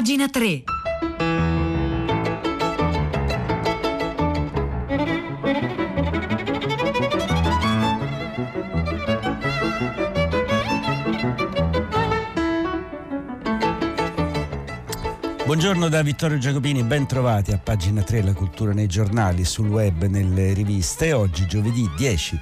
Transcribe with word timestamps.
pagina 0.00 0.30
3. 0.30 0.62
Buongiorno 15.44 15.88
da 15.90 16.00
Vittorio 16.00 16.38
Giacopini, 16.38 16.82
ben 16.82 17.06
trovati 17.06 17.52
a 17.52 17.58
pagina 17.58 18.02
3 18.02 18.22
la 18.22 18.32
cultura 18.32 18.72
nei 18.72 18.86
giornali, 18.86 19.44
sul 19.44 19.68
web, 19.68 20.06
nelle 20.06 20.54
riviste. 20.54 21.12
Oggi 21.12 21.46
giovedì 21.46 21.86
10 21.98 22.40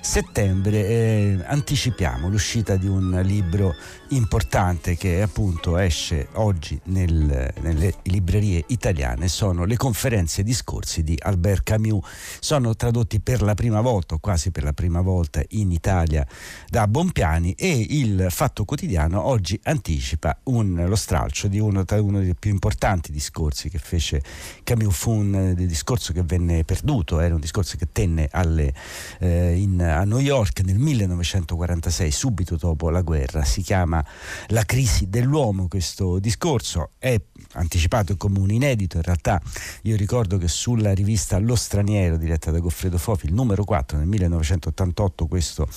settembre 0.00 0.86
eh, 0.86 1.38
anticipiamo 1.44 2.28
l'uscita 2.28 2.76
di 2.76 2.86
un 2.86 3.20
libro 3.22 3.74
importante 4.08 4.96
che 4.96 5.20
appunto 5.22 5.76
esce 5.76 6.28
oggi 6.34 6.80
nel, 6.84 7.52
nelle 7.60 7.94
librerie 8.04 8.64
italiane. 8.68 9.28
Sono 9.28 9.64
le 9.64 9.76
conferenze 9.76 10.40
e 10.40 10.44
discorsi 10.44 11.02
di 11.02 11.16
Albert 11.20 11.62
Camus. 11.62 12.04
Sono 12.40 12.74
tradotti 12.74 13.20
per 13.20 13.42
la 13.42 13.54
prima 13.54 13.80
volta 13.80 14.14
o 14.14 14.18
quasi 14.18 14.50
per 14.50 14.64
la 14.64 14.72
prima 14.72 15.00
volta 15.00 15.42
in 15.50 15.70
Italia 15.70 16.26
da 16.68 16.88
Bompiani 16.88 17.52
e 17.52 17.86
il 17.90 18.26
Fatto 18.30 18.64
Quotidiano 18.64 19.22
oggi 19.22 19.58
anticipa 19.64 20.38
un, 20.44 20.84
lo 20.86 20.96
stralcio 20.96 21.46
di 21.46 21.58
uno, 21.58 21.84
uno, 21.88 22.20
dei 22.20 22.34
più 22.34 22.50
importanti 22.50 23.12
discorsi 23.12 23.68
che 23.68 23.78
fece 23.78 24.22
Camus. 24.64 24.94
Fu 24.94 25.12
un 25.12 25.34
eh, 25.34 25.66
discorso 25.66 26.12
che 26.12 26.22
venne 26.22 26.64
perduto 26.64 27.20
era 27.20 27.34
un 27.34 27.40
discorso 27.40 27.76
che 27.76 27.86
tenne 27.92 28.28
alle, 28.30 28.72
eh, 29.18 29.54
in 29.56 29.80
a 29.90 30.04
New 30.04 30.18
York 30.18 30.60
nel 30.60 30.78
1946, 30.78 32.10
subito 32.10 32.56
dopo 32.56 32.90
la 32.90 33.02
guerra. 33.02 33.44
Si 33.44 33.62
chiama 33.62 34.04
La 34.48 34.64
crisi 34.64 35.08
dell'uomo 35.08 35.68
questo 35.68 36.18
discorso, 36.18 36.90
è 36.98 37.20
anticipato 37.52 38.16
come 38.16 38.38
un 38.38 38.50
inedito, 38.50 38.96
in 38.96 39.02
realtà 39.02 39.40
io 39.82 39.96
ricordo 39.96 40.38
che 40.38 40.48
sulla 40.48 40.92
rivista 40.92 41.38
Lo 41.38 41.56
Straniero 41.56 42.16
diretta 42.16 42.50
da 42.50 42.58
Goffredo 42.58 42.98
Fofi, 42.98 43.26
il 43.26 43.34
numero 43.34 43.64
4 43.64 43.98
nel 43.98 44.06
1988 44.06 45.26
questo 45.26 45.68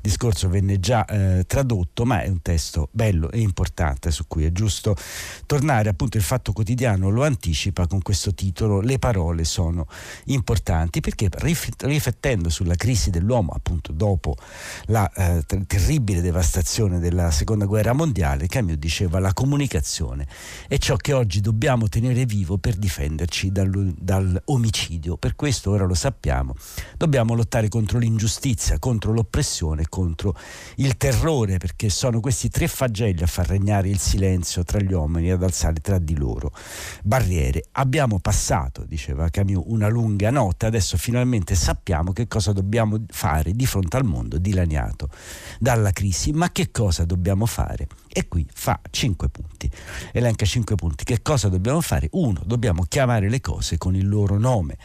discorso 0.00 0.48
venne 0.48 0.80
già 0.80 1.04
eh, 1.04 1.44
tradotto, 1.46 2.04
ma 2.04 2.22
è 2.22 2.28
un 2.28 2.42
testo 2.42 2.88
bello 2.92 3.30
e 3.30 3.40
importante 3.40 4.10
su 4.10 4.26
cui 4.26 4.44
è 4.44 4.52
giusto 4.52 4.96
tornare, 5.46 5.88
appunto 5.88 6.16
il 6.16 6.22
Fatto 6.22 6.52
Quotidiano 6.52 7.10
lo 7.10 7.24
anticipa 7.24 7.86
con 7.86 8.00
questo 8.02 8.34
titolo 8.34 8.80
Le 8.80 8.98
parole 8.98 9.44
sono 9.44 9.86
importanti 10.26 11.00
perché 11.00 11.28
riflettendo 11.30 12.48
sulla 12.48 12.74
crisi 12.74 13.10
dell'uomo, 13.10 13.52
appunto 13.58 13.92
dopo 13.92 14.36
la 14.86 15.10
eh, 15.12 15.44
terribile 15.66 16.20
devastazione 16.20 16.98
della 16.98 17.30
seconda 17.30 17.66
guerra 17.66 17.92
mondiale, 17.92 18.46
Camus 18.46 18.76
diceva 18.76 19.18
la 19.18 19.32
comunicazione 19.32 20.26
è 20.66 20.78
ciò 20.78 20.96
che 20.96 21.12
oggi 21.12 21.40
dobbiamo 21.40 21.88
tenere 21.88 22.24
vivo 22.24 22.58
per 22.58 22.76
difenderci 22.76 23.52
dal, 23.52 23.94
dall'omicidio. 23.98 25.16
Per 25.16 25.34
questo 25.34 25.70
ora 25.70 25.84
lo 25.84 25.94
sappiamo, 25.94 26.54
dobbiamo 26.96 27.34
lottare 27.34 27.68
contro 27.68 27.98
l'ingiustizia, 27.98 28.78
contro 28.78 29.12
l'oppressione, 29.12 29.88
contro 29.88 30.36
il 30.76 30.96
terrore, 30.96 31.58
perché 31.58 31.88
sono 31.90 32.20
questi 32.20 32.48
tre 32.48 32.68
fagelli 32.68 33.22
a 33.22 33.26
far 33.26 33.48
regnare 33.48 33.88
il 33.88 33.98
silenzio 33.98 34.64
tra 34.64 34.80
gli 34.80 34.92
uomini, 34.92 35.30
ad 35.30 35.42
alzare 35.42 35.80
tra 35.80 35.98
di 35.98 36.16
loro 36.16 36.52
barriere. 37.02 37.64
Abbiamo 37.72 38.18
passato, 38.18 38.84
diceva 38.84 39.28
Camus, 39.28 39.62
una 39.66 39.88
lunga 39.88 40.30
notte, 40.30 40.66
adesso 40.66 40.96
finalmente 40.96 41.54
sappiamo 41.54 42.12
che 42.12 42.26
cosa 42.28 42.52
dobbiamo 42.52 43.04
fare 43.08 43.47
di 43.52 43.66
fronte 43.66 43.96
al 43.96 44.04
mondo 44.04 44.38
dilaniato 44.38 45.08
dalla 45.58 45.90
crisi. 45.90 46.32
Ma 46.32 46.50
che 46.50 46.70
cosa 46.70 47.04
dobbiamo 47.04 47.46
fare? 47.46 47.86
E 48.10 48.26
qui 48.26 48.46
fa 48.52 48.80
cinque 48.90 49.28
punti, 49.28 49.70
elenca 50.12 50.44
cinque 50.44 50.74
punti. 50.74 51.04
Che 51.04 51.22
cosa 51.22 51.48
dobbiamo 51.48 51.80
fare? 51.80 52.08
Uno, 52.12 52.42
dobbiamo 52.44 52.84
chiamare 52.88 53.28
le 53.28 53.40
cose 53.40 53.78
con 53.78 53.94
il 53.94 54.08
loro 54.08 54.38
nome 54.38 54.76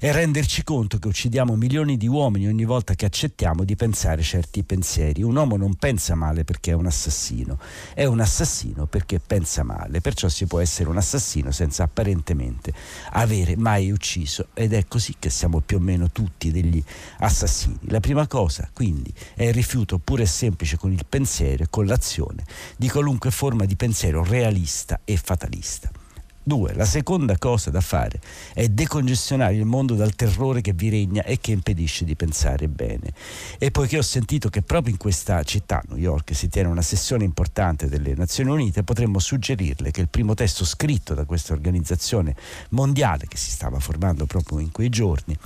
e 0.00 0.12
renderci 0.12 0.64
conto 0.64 0.98
che 0.98 1.08
uccidiamo 1.08 1.54
milioni 1.54 1.96
di 1.96 2.08
uomini 2.08 2.48
ogni 2.48 2.64
volta 2.64 2.94
che 2.94 3.06
accettiamo 3.06 3.64
di 3.64 3.76
pensare 3.76 4.22
certi 4.22 4.62
pensieri. 4.62 5.22
Un 5.22 5.36
uomo 5.36 5.56
non 5.56 5.74
pensa 5.76 6.14
male 6.14 6.44
perché 6.44 6.72
è 6.72 6.74
un 6.74 6.86
assassino, 6.86 7.58
è 7.94 8.04
un 8.04 8.20
assassino 8.20 8.86
perché 8.86 9.20
pensa 9.20 9.62
male. 9.62 10.00
Perciò 10.00 10.28
si 10.28 10.46
può 10.46 10.60
essere 10.60 10.88
un 10.88 10.96
assassino 10.96 11.50
senza 11.50 11.84
apparentemente 11.84 12.72
avere 13.12 13.56
mai 13.56 13.90
ucciso 13.90 14.48
ed 14.54 14.72
è 14.72 14.86
così 14.88 15.14
che 15.18 15.30
siamo 15.30 15.60
più 15.60 15.76
o 15.76 15.80
meno 15.80 16.10
tutti 16.10 16.50
degli 16.50 16.82
assassini. 17.18 17.78
La 17.82 18.00
prima 18.00 18.26
cosa, 18.26 18.68
quindi, 18.72 19.12
è 19.34 19.44
il 19.44 19.54
rifiuto 19.54 19.98
puro 19.98 20.22
e 20.22 20.26
semplice 20.26 20.76
con 20.76 20.92
il 20.92 21.04
pensiero 21.08 21.62
e 21.62 21.66
con 21.70 21.86
l'azione 21.86 22.44
di 22.82 22.90
qualunque 22.90 23.30
forma 23.30 23.64
di 23.64 23.76
pensiero 23.76 24.24
realista 24.24 25.02
e 25.04 25.16
fatalista. 25.16 26.01
Due, 26.44 26.74
la 26.74 26.84
seconda 26.84 27.38
cosa 27.38 27.70
da 27.70 27.80
fare 27.80 28.20
è 28.52 28.68
decongestionare 28.68 29.54
il 29.54 29.64
mondo 29.64 29.94
dal 29.94 30.14
terrore 30.14 30.60
che 30.60 30.72
vi 30.72 30.88
regna 30.88 31.22
e 31.22 31.38
che 31.40 31.52
impedisce 31.52 32.04
di 32.04 32.16
pensare 32.16 32.68
bene. 32.68 33.12
E 33.58 33.70
poiché 33.70 33.98
ho 33.98 34.02
sentito 34.02 34.48
che 34.48 34.62
proprio 34.62 34.92
in 34.92 34.98
questa 34.98 35.42
città, 35.44 35.82
New 35.88 35.98
York, 35.98 36.34
si 36.34 36.48
tiene 36.48 36.68
una 36.68 36.82
sessione 36.82 37.24
importante 37.24 37.88
delle 37.88 38.14
Nazioni 38.14 38.50
Unite, 38.50 38.82
potremmo 38.82 39.20
suggerirle 39.20 39.90
che 39.92 40.00
il 40.00 40.08
primo 40.08 40.34
testo 40.34 40.64
scritto 40.64 41.14
da 41.14 41.24
questa 41.24 41.52
organizzazione 41.52 42.34
mondiale 42.70 43.26
che 43.28 43.36
si 43.36 43.50
stava 43.50 43.78
formando 43.78 44.26
proprio 44.26 44.58
in 44.58 44.72
quei 44.72 44.88
giorni 44.88 45.36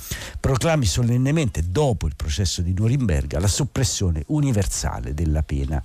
proclami 0.40 0.84
solennemente, 0.84 1.70
dopo 1.70 2.06
il 2.06 2.14
processo 2.16 2.62
di 2.62 2.72
Norimberga, 2.72 3.40
la 3.40 3.48
soppressione 3.48 4.22
universale 4.28 5.14
della 5.14 5.42
pena 5.42 5.82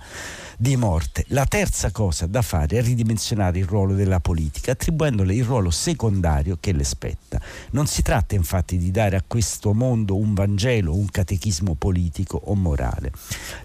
di 0.56 0.76
morte. 0.76 1.24
La 1.28 1.46
terza 1.46 1.90
cosa 1.90 2.26
da 2.26 2.42
fare 2.42 2.78
è 2.78 2.82
ridimensionare 2.82 3.58
il 3.58 3.66
ruolo 3.66 3.94
della 3.94 4.20
politica, 4.20 4.74
attribuendole 5.02 5.34
il 5.34 5.44
ruolo 5.44 5.70
secondario 5.70 6.58
che 6.60 6.72
le 6.72 6.84
spetta. 6.84 7.40
Non 7.70 7.86
si 7.86 8.02
tratta 8.02 8.34
infatti 8.34 8.78
di 8.78 8.90
dare 8.90 9.16
a 9.16 9.24
questo 9.26 9.74
mondo 9.74 10.16
un 10.16 10.32
Vangelo, 10.34 10.94
un 10.94 11.06
catechismo 11.06 11.74
politico 11.74 12.40
o 12.44 12.54
morale. 12.54 13.10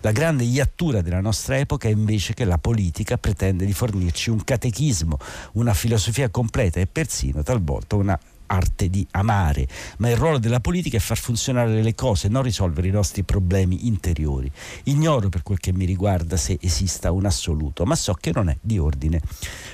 La 0.02 0.12
grande 0.12 0.44
iattura 0.44 1.02
della 1.02 1.22
nostra 1.22 1.58
epoca 1.58 1.88
è 1.88 1.92
invece 1.92 2.34
che 2.34 2.46
la 2.46 2.58
politica 2.58 3.18
pretende 3.18 3.66
di 3.66 3.74
fornirci 3.74 4.30
un 4.30 4.44
catechismo, 4.44 5.18
una 5.54 5.74
filosofia 5.74 6.30
completa 6.30 6.80
e 6.80 6.88
persino 6.88 7.44
talvolta 7.44 7.96
una 7.96 8.20
arte 8.48 8.90
di 8.90 9.06
amare, 9.12 9.68
ma 9.98 10.10
il 10.10 10.18
ruolo 10.18 10.40
della 10.40 10.60
politica 10.60 10.98
è 10.98 11.00
far 11.00 11.18
funzionare 11.18 11.82
le 11.82 11.96
cose, 11.96 12.28
non 12.28 12.42
risolvere 12.42 12.88
i 12.88 12.92
nostri 12.92 13.24
problemi 13.24 13.88
interiori. 13.88 14.52
Ignoro 14.84 15.30
per 15.30 15.44
quel 15.44 15.60
che 15.60 15.74
mi 15.74 15.86
riguarda 15.86 16.38
se 16.38 16.58
esista 16.62 17.12
un 17.12 17.26
assoluto, 17.26 17.86
ma 17.86 17.96
so 17.96 18.14
che 18.14 18.32
non 18.34 18.50
è 18.50 18.58
di 18.62 18.78
ordine 18.78 19.22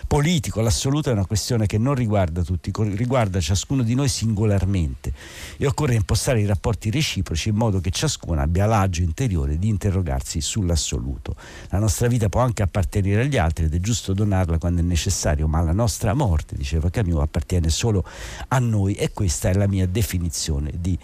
politico. 0.08 0.62
L'assoluto 0.62 1.10
è 1.10 1.14
una 1.14 1.26
questione 1.26 1.66
che 1.66 1.78
non 1.78 1.96
riguarda 1.96 2.44
tutti, 2.44 2.72
riguarda 2.96 3.40
ciascuno 3.40 3.84
di 3.84 3.96
noi 3.96 4.08
singolarmente 4.08 5.14
e 5.58 5.66
occorre 5.66 5.96
impostare 5.96 6.42
i 6.42 6.46
rapporti 6.46 6.90
reciproci 6.90 7.50
in 7.50 7.56
modo 7.56 7.80
che 7.80 7.92
ciascuno 7.92 8.42
abbia 8.42 8.66
l'agio 8.66 9.02
interiore 9.02 9.58
di 9.58 9.68
interrogarsi 9.68 10.42
sull'assoluto. 10.42 11.36
La 11.70 11.80
nostra 11.80 12.08
vita 12.08 12.30
può 12.30 12.42
anche 12.42 12.64
appartenere 12.64 13.22
agli 13.22 13.38
altri 13.38 13.66
ed 13.66 13.74
è 13.74 13.80
giusto 13.80 14.14
donarla 14.14 14.58
quando 14.58 14.82
è 14.82 14.84
necessario, 14.84 15.48
ma 15.48 15.62
la 15.62 15.74
nostra 15.74 16.14
morte, 16.14 16.56
diceva 16.56 16.90
Camus, 16.90 17.22
appartiene 17.22 17.70
solo 17.70 18.06
a 18.50 18.60
noi 18.70 18.94
e 18.94 19.12
questa 19.12 19.50
è 19.50 19.54
la 19.54 19.68
mia 19.68 19.88
definizione 19.88 20.72
di 20.80 20.98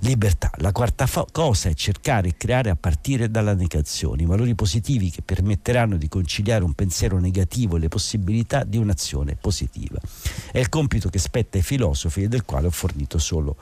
libertà. 0.00 0.50
La 0.56 0.72
quarta 0.72 1.06
fa- 1.06 1.26
cosa 1.30 1.68
è 1.68 1.74
cercare 1.74 2.28
e 2.28 2.36
creare 2.36 2.70
a 2.70 2.76
partire 2.76 3.30
dalla 3.30 3.54
negazione, 3.54 4.22
i 4.22 4.26
valori 4.26 4.54
positivi 4.54 5.10
che 5.10 5.22
permetteranno 5.22 5.96
di 5.96 6.08
conciliare 6.08 6.64
un 6.64 6.74
pensiero 6.74 7.18
negativo 7.18 7.76
e 7.76 7.80
le 7.80 7.88
possibilità 7.88 8.64
di 8.64 8.76
un'azione 8.76 9.36
positiva. 9.36 9.98
È 10.52 10.58
il 10.58 10.68
compito 10.68 11.08
che 11.08 11.18
spetta 11.18 11.56
ai 11.56 11.62
filosofi 11.62 12.22
e 12.22 12.28
del 12.28 12.44
quale 12.44 12.66
ho 12.66 12.70
fornito 12.70 13.18
solo 13.18 13.56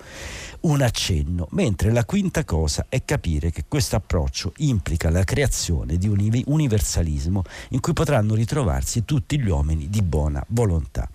un 0.62 0.82
accenno, 0.82 1.48
mentre 1.50 1.92
la 1.92 2.04
quinta 2.04 2.44
cosa 2.44 2.86
è 2.88 3.04
capire 3.04 3.50
che 3.50 3.64
questo 3.68 3.96
approccio 3.96 4.52
implica 4.58 5.10
la 5.10 5.24
creazione 5.24 5.96
di 5.96 6.08
un 6.08 6.42
universalismo 6.46 7.42
in 7.70 7.80
cui 7.80 7.92
potranno 7.92 8.34
ritrovarsi 8.34 9.04
tutti 9.04 9.40
gli 9.40 9.48
uomini 9.48 9.88
di 9.88 10.02
buona 10.02 10.44
volontà. 10.48 11.08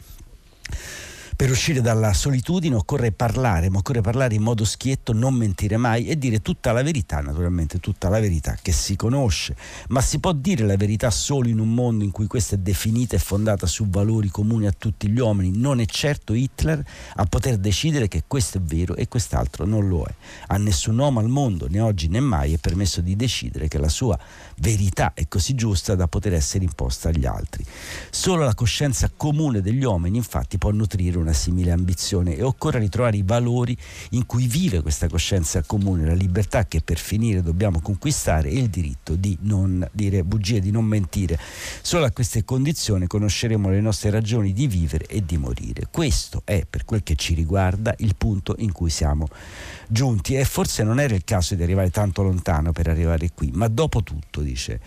Per 1.38 1.52
uscire 1.52 1.82
dalla 1.82 2.14
solitudine 2.14 2.74
occorre 2.74 3.12
parlare, 3.12 3.70
ma 3.70 3.78
occorre 3.78 4.02
parlare 4.02 4.34
in 4.34 4.42
modo 4.42 4.66
schietto, 4.66 5.14
non 5.14 5.36
mentire 5.36 5.78
mai 5.78 6.08
e 6.08 6.18
dire 6.18 6.42
tutta 6.42 6.72
la 6.72 6.82
verità, 6.82 7.20
naturalmente 7.20 7.80
tutta 7.80 8.10
la 8.10 8.20
verità 8.20 8.58
che 8.60 8.72
si 8.72 8.96
conosce, 8.96 9.56
ma 9.90 10.02
si 10.02 10.18
può 10.18 10.32
dire 10.32 10.66
la 10.66 10.76
verità 10.76 11.12
solo 11.12 11.48
in 11.48 11.60
un 11.60 11.72
mondo 11.72 12.04
in 12.04 12.10
cui 12.10 12.26
questa 12.26 12.56
è 12.56 12.58
definita 12.58 13.16
e 13.16 13.20
fondata 13.20 13.68
su 13.68 13.88
valori 13.88 14.30
comuni 14.30 14.66
a 14.66 14.74
tutti 14.76 15.08
gli 15.10 15.20
uomini. 15.20 15.56
Non 15.56 15.80
è 15.80 15.86
certo 15.86 16.34
Hitler 16.34 16.84
a 17.18 17.26
poter 17.26 17.60
decidere 17.60 18.08
che 18.08 18.24
questo 18.26 18.58
è 18.58 18.62
vero 18.62 18.96
e 18.96 19.08
quest'altro 19.08 19.68
non 19.68 19.88
lo 19.88 20.06
è. 20.06 20.14
A 20.48 20.58
nessun 20.58 20.98
uomo 20.98 21.20
al 21.20 21.30
mondo, 21.30 21.68
né 21.70 21.80
oggi 21.80 22.08
né 22.08 22.20
mai, 22.20 22.54
è 22.54 22.58
permesso 22.58 23.00
di 23.00 23.16
decidere 23.16 23.68
che 23.68 23.78
la 23.78 23.90
sua 23.90 24.18
verità 24.56 25.14
è 25.14 25.28
così 25.28 25.54
giusta 25.54 25.94
da 25.94 26.08
poter 26.08 26.34
essere 26.34 26.64
imposta 26.64 27.10
agli 27.10 27.28
altri. 27.28 27.64
Solo 28.10 28.44
la 28.44 28.56
coscienza 28.56 29.12
comune 29.16 29.62
degli 29.62 29.84
uomini 29.84 30.18
infatti 30.18 30.58
può 30.58 30.72
nutrire 30.72 31.20
una 31.20 31.26
una 31.28 31.34
simile 31.34 31.72
ambizione 31.72 32.36
e 32.36 32.42
occorre 32.42 32.80
ritrovare 32.80 33.18
i 33.18 33.24
valori 33.24 33.78
in 34.12 34.26
cui 34.26 34.48
vive 34.48 34.82
questa 34.82 35.10
coscienza 35.10 35.62
comune, 35.64 36.06
la 36.06 36.14
libertà 36.14 36.66
che 36.66 36.82
per 36.82 36.98
finire 36.98 37.44
dobbiamo 37.44 37.82
conquistare 37.82 38.50
e 38.50 38.58
il 38.58 38.70
diritto 38.70 39.16
di 39.16 39.38
non 39.42 39.88
dire 39.92 40.24
bugie, 40.24 40.62
di 40.62 40.72
non 40.72 40.86
mentire. 40.86 41.38
Solo 41.82 42.06
a 42.06 42.12
queste 42.12 42.46
condizioni 42.46 43.08
conosceremo 43.08 43.70
le 43.70 43.82
nostre 43.82 44.10
ragioni 44.10 44.54
di 44.54 44.68
vivere 44.68 45.06
e 45.06 45.24
di 45.26 45.38
morire. 45.38 45.88
Questo 45.92 46.42
è, 46.46 46.66
per 46.68 46.86
quel 46.86 47.04
che 47.04 47.16
ci 47.16 47.34
riguarda, 47.34 47.94
il 47.98 48.16
punto 48.16 48.56
in 48.60 48.72
cui 48.72 48.90
siamo 48.90 49.28
giunti 49.88 50.36
e 50.36 50.44
forse 50.44 50.84
non 50.84 51.00
era 51.00 51.16
il 51.16 51.24
caso 51.24 51.56
di 51.56 51.64
arrivare 51.64 51.90
tanto 51.90 52.22
lontano 52.22 52.72
per 52.72 52.88
arrivare 52.88 53.30
qui, 53.34 53.52
ma 53.54 53.68
dopo 53.68 54.04
tutto, 54.04 54.42
dice 54.42 54.80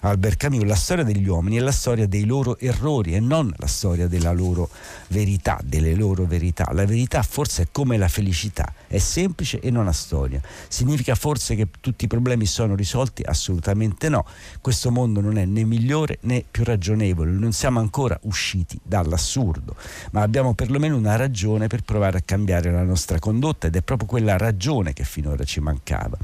Albert 0.00 0.36
Camus, 0.36 0.64
la 0.64 0.74
storia 0.74 1.04
degli 1.04 1.26
uomini 1.26 1.56
è 1.56 1.60
la 1.60 1.72
storia 1.72 2.06
dei 2.06 2.24
loro 2.24 2.58
errori 2.58 3.14
e 3.14 3.20
non 3.20 3.52
la 3.56 3.66
storia 3.66 4.08
della 4.08 4.32
loro 4.32 4.68
verità, 5.08 5.60
delle 5.62 5.94
loro 5.94 6.24
verità. 6.24 6.68
La 6.72 6.84
verità 6.84 7.22
forse 7.22 7.62
è 7.62 7.68
come 7.70 7.96
la 7.96 8.08
felicità, 8.08 8.72
è 8.86 8.98
semplice 8.98 9.60
e 9.60 9.70
non 9.70 9.86
ha 9.86 9.92
storia. 9.92 10.40
Significa 10.68 11.14
forse 11.14 11.54
che 11.54 11.68
tutti 11.80 12.04
i 12.04 12.08
problemi 12.08 12.46
sono 12.46 12.74
risolti? 12.74 13.22
Assolutamente 13.22 14.08
no. 14.08 14.24
Questo 14.60 14.90
mondo 14.90 15.20
non 15.20 15.38
è 15.38 15.44
né 15.44 15.64
migliore 15.64 16.18
né 16.22 16.44
più 16.48 16.64
ragionevole, 16.64 17.30
non 17.30 17.52
siamo 17.52 17.78
ancora 17.78 18.18
usciti 18.22 18.78
dall'assurdo, 18.82 19.76
ma 20.10 20.22
abbiamo 20.22 20.54
perlomeno 20.54 20.96
una 20.96 21.16
ragione 21.16 21.68
per 21.68 21.82
provare 21.82 22.18
a 22.18 22.22
cambiare 22.24 22.70
la 22.72 22.82
nostra 22.82 23.18
condotta 23.18 23.68
ed 23.68 23.76
è 23.76 23.82
proprio 23.82 24.08
quella 24.08 24.32
ragione 24.32 24.47
che 24.92 25.04
finora 25.04 25.44
ci 25.44 25.60
mancava. 25.60 26.16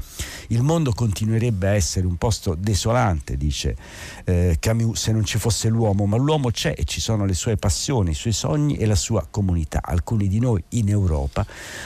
Il 0.47 0.61
mondo 0.61 0.91
continuerebbe 0.91 1.67
a 1.67 1.73
essere 1.73 2.05
un 2.05 2.15
posto 2.15 2.55
desolante, 2.55 3.37
dice 3.37 3.75
eh, 4.25 4.57
Camus, 4.59 4.99
se 4.99 5.11
non 5.11 5.23
ci 5.23 5.37
fosse 5.37 5.69
l'uomo, 5.69 6.05
ma 6.05 6.17
l'uomo 6.17 6.49
c'è 6.51 6.73
e 6.77 6.83
ci 6.83 7.01
sono 7.01 7.25
le 7.25 7.33
sue 7.33 7.57
passioni, 7.57 8.11
i 8.11 8.15
suoi 8.15 8.33
sogni 8.33 8.75
e 8.77 8.85
la 8.85 8.95
sua 8.95 9.27
comunità. 9.29 9.81
Alcuni 9.83 10.27
di 10.27 10.39
noi 10.39 10.63
in 10.69 10.89
Europa 10.89 11.45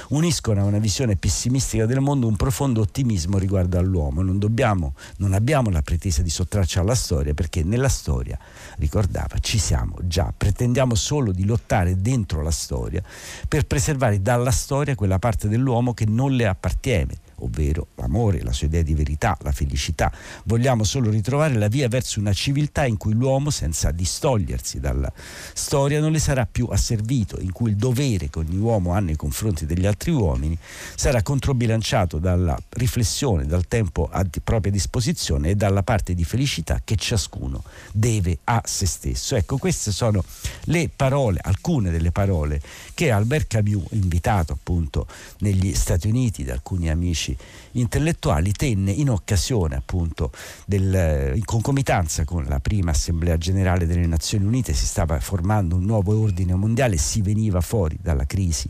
uniscono 0.09 0.62
a 0.62 0.63
una 0.63 0.80
visione 0.80 1.15
pessimistica 1.15 1.86
del 1.86 2.00
mondo 2.00 2.27
un 2.27 2.36
profondo 2.36 2.81
ottimismo 2.81 3.38
riguardo 3.38 3.77
all'uomo. 3.77 4.21
Non, 4.21 4.39
dobbiamo, 4.39 4.94
non 5.18 5.33
abbiamo 5.33 5.69
la 5.69 5.81
pretesa 5.81 6.21
di 6.21 6.30
sottrarci 6.30 6.80
alla 6.80 6.95
storia 6.95 7.33
perché 7.33 7.63
nella 7.63 7.89
storia, 7.89 8.38
ricordava, 8.77 9.38
ci 9.39 9.57
siamo 9.57 9.95
già. 10.03 10.33
Pretendiamo 10.36 10.95
solo 10.95 11.31
di 11.31 11.45
lottare 11.45 12.01
dentro 12.01 12.41
la 12.41 12.51
storia 12.51 13.01
per 13.47 13.65
preservare 13.65 14.21
dalla 14.21 14.51
storia 14.51 14.95
quella 14.95 15.19
parte 15.19 15.47
dell'uomo 15.47 15.94
che 15.94 16.06
non 16.30 16.38
le 16.38 16.46
appartiene 16.46 17.16
ovvero 17.41 17.88
l'amore, 17.95 18.41
la 18.41 18.51
sua 18.51 18.68
idea 18.68 18.81
di 18.81 18.94
verità, 18.94 19.38
la 19.41 19.51
felicità. 19.51 20.12
Vogliamo 20.45 20.83
solo 20.83 21.09
ritrovare 21.09 21.56
la 21.56 21.68
via 21.68 21.88
verso 21.88 22.19
una 22.19 22.33
civiltà 22.33 22.86
in 22.86 22.97
cui 22.97 23.13
l'uomo, 23.13 23.50
senza 23.50 23.91
distogliersi 23.91 24.80
dalla 24.80 25.12
storia, 25.53 26.00
non 26.00 26.12
le 26.12 26.19
sarà 26.19 26.45
più 26.45 26.68
asservito, 26.68 27.39
in 27.39 27.51
cui 27.51 27.71
il 27.71 27.75
dovere 27.75 28.30
che 28.30 28.39
ogni 28.39 28.57
uomo 28.57 28.94
ha 28.94 29.00
nei 29.00 29.15
confronti 29.15 29.65
degli 29.65 29.86
altri 29.86 30.12
uomini 30.12 30.57
sarà 30.95 31.21
controbilanciato 31.21 32.18
dalla 32.19 32.57
riflessione, 32.69 33.45
dal 33.45 33.68
tempo 33.68 34.09
a 34.12 34.25
propria 34.44 34.71
disposizione 34.71 35.50
e 35.50 35.56
dalla 35.56 35.83
parte 35.83 36.13
di 36.13 36.24
felicità 36.24 36.81
che 36.83 36.95
ciascuno 36.95 37.63
deve 37.91 38.39
a 38.45 38.62
se 38.65 38.86
stesso. 38.86 39.36
Ecco, 39.36 39.57
queste 39.57 39.91
sono 39.91 40.24
le 40.65 40.89
parole, 40.94 41.39
alcune 41.41 41.91
delle 41.91 42.12
parole 42.12 42.62
che 42.94 43.12
Albert 43.12 43.47
Camus, 43.47 43.86
invitato 43.91 44.53
appunto 44.53 45.07
negli 45.39 45.74
Stati 45.74 46.07
Uniti 46.07 46.44
da 46.44 46.53
alcuni 46.53 46.89
amici 46.89 47.29
случай. 47.30 47.38
Intellettuali 47.74 48.51
tenne 48.51 48.92
in 48.92 49.10
occasione 49.10 49.75
appunto 49.75 50.31
del, 50.66 51.33
in 51.36 51.45
concomitanza 51.45 52.25
con 52.25 52.45
la 52.45 52.60
prima 52.60 52.92
assemblea 52.92 53.38
generale 53.38 53.86
delle 53.86 54.06
Nazioni 54.06 54.45
Unite 54.45 54.74
si 54.74 54.86
stava 54.86 55.19
formando 55.19 55.75
un 55.75 55.86
nuovo 55.86 56.19
ordine 56.19 56.56
mondiale 56.56 56.98
si 56.98 57.21
veniva 57.21 57.62
fuori 57.62 57.98
dalla 58.01 58.25
crisi 58.25 58.69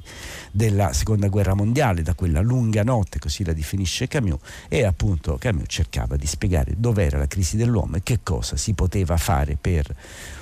della 0.51 0.94
seconda 0.94 1.28
guerra 1.28 1.54
mondiale 1.54 2.01
da 2.01 2.13
quella 2.13 2.42
lunga 2.42 2.84
notte 2.84 3.19
così 3.19 3.44
la 3.44 3.54
definisce 3.54 4.07
Camus 4.07 4.40
e 4.68 4.84
appunto 4.84 5.38
Camus 5.38 5.66
cercava 5.68 6.16
di 6.16 6.28
spiegare 6.28 6.74
dov'era 6.78 7.18
la 7.18 7.28
crisi 7.28 7.57
dell'uomo 7.57 7.98
e 7.98 8.04
che 8.04 8.19
cosa 8.24 8.57
si 8.57 8.74
poteva 8.74 9.18
fare 9.18 9.57
per 9.60 9.95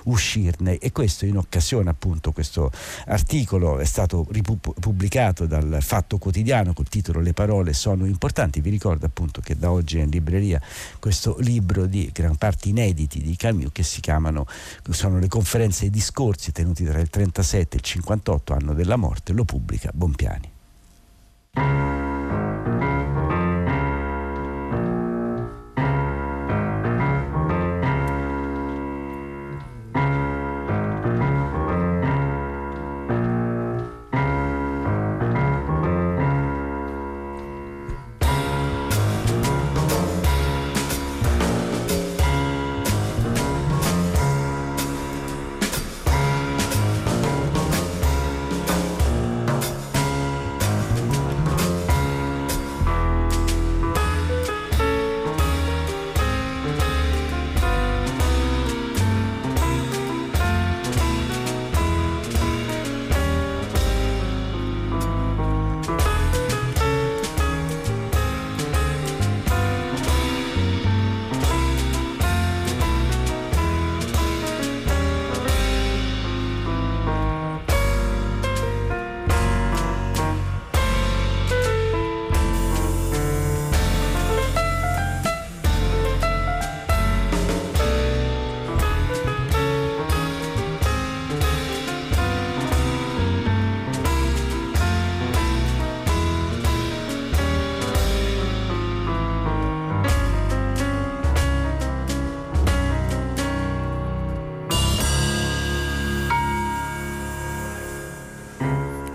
uscirne 0.04 0.78
e 0.78 0.92
questo 0.92 1.26
in 1.26 1.38
occasione 1.38 1.90
appunto 1.90 2.32
questo 2.32 2.72
articolo 3.08 3.80
è 3.80 3.86
stato 3.86 4.26
ripubblicato 4.30 5.46
dal 5.46 5.78
Fatto 5.82 6.18
Quotidiano 6.18 6.74
col 6.74 6.88
titolo 6.88 7.20
Le 7.20 7.34
parole 7.34 7.74
sono 7.74 8.06
importanti. 8.06 8.57
Vi 8.62 8.70
ricordo 8.70 9.06
appunto 9.06 9.42
che 9.42 9.58
da 9.58 9.72
oggi 9.72 9.98
è 10.00 10.04
in 10.04 10.10
libreria 10.10 10.62
questo 11.00 11.38
libro 11.40 11.86
di 11.86 12.10
gran 12.14 12.36
parte 12.36 12.70
inediti 12.70 13.22
di 13.22 13.36
Camus 13.36 13.70
che 13.72 13.84
si 13.84 14.02
chiamano 14.02 14.46
sono 14.90 15.20
le 15.20 15.28
conferenze 15.28 15.84
e 15.84 15.88
i 15.88 15.90
discorsi 15.90 16.52
tenuti 16.52 16.84
tra 16.84 17.00
il 17.00 17.10
37 17.10 17.76
e 17.76 17.80
il 17.80 17.84
58 17.84 18.54
anno 18.54 18.74
della 18.74 18.96
morte, 18.96 19.34
lo 19.34 19.44
pubblica 19.44 19.92
Bompiani. 19.94 20.52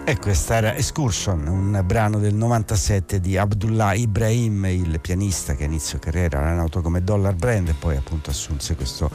E 0.04 0.18
questa 0.18 0.56
era 0.56 0.74
Excursion, 0.74 1.46
un 1.46 1.80
brano 1.86 2.18
del 2.18 2.34
97 2.34 3.20
di 3.20 3.36
Abdullah 3.36 3.94
Ibrahim, 3.94 4.64
il 4.64 4.98
pianista 5.00 5.54
che 5.54 5.62
a 5.62 5.66
inizio 5.66 6.00
carriera 6.00 6.40
era 6.40 6.54
nato 6.54 6.80
come 6.80 7.04
Dollar 7.04 7.34
Brand 7.34 7.68
e 7.68 7.74
poi 7.74 7.96
appunto 7.96 8.30
assunse 8.30 8.74
questo 8.74 9.08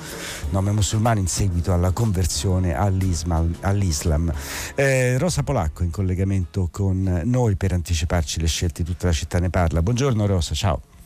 nome 0.51 0.71
musulmano 0.71 1.19
in 1.19 1.27
seguito 1.27 1.73
alla 1.73 1.91
conversione 1.91 2.73
all'Islam. 2.73 4.31
Eh, 4.75 5.17
Rosa 5.17 5.43
Polacco 5.43 5.83
in 5.83 5.91
collegamento 5.91 6.69
con 6.71 7.21
noi 7.25 7.57
per 7.57 7.73
anticiparci 7.73 8.39
le 8.39 8.47
scelte 8.47 8.85
tutta 8.85 9.07
la 9.07 9.13
città 9.13 9.39
ne 9.39 9.49
parla. 9.49 9.81
Buongiorno 9.81 10.25
Rosa, 10.25 10.55
ciao. 10.55 10.96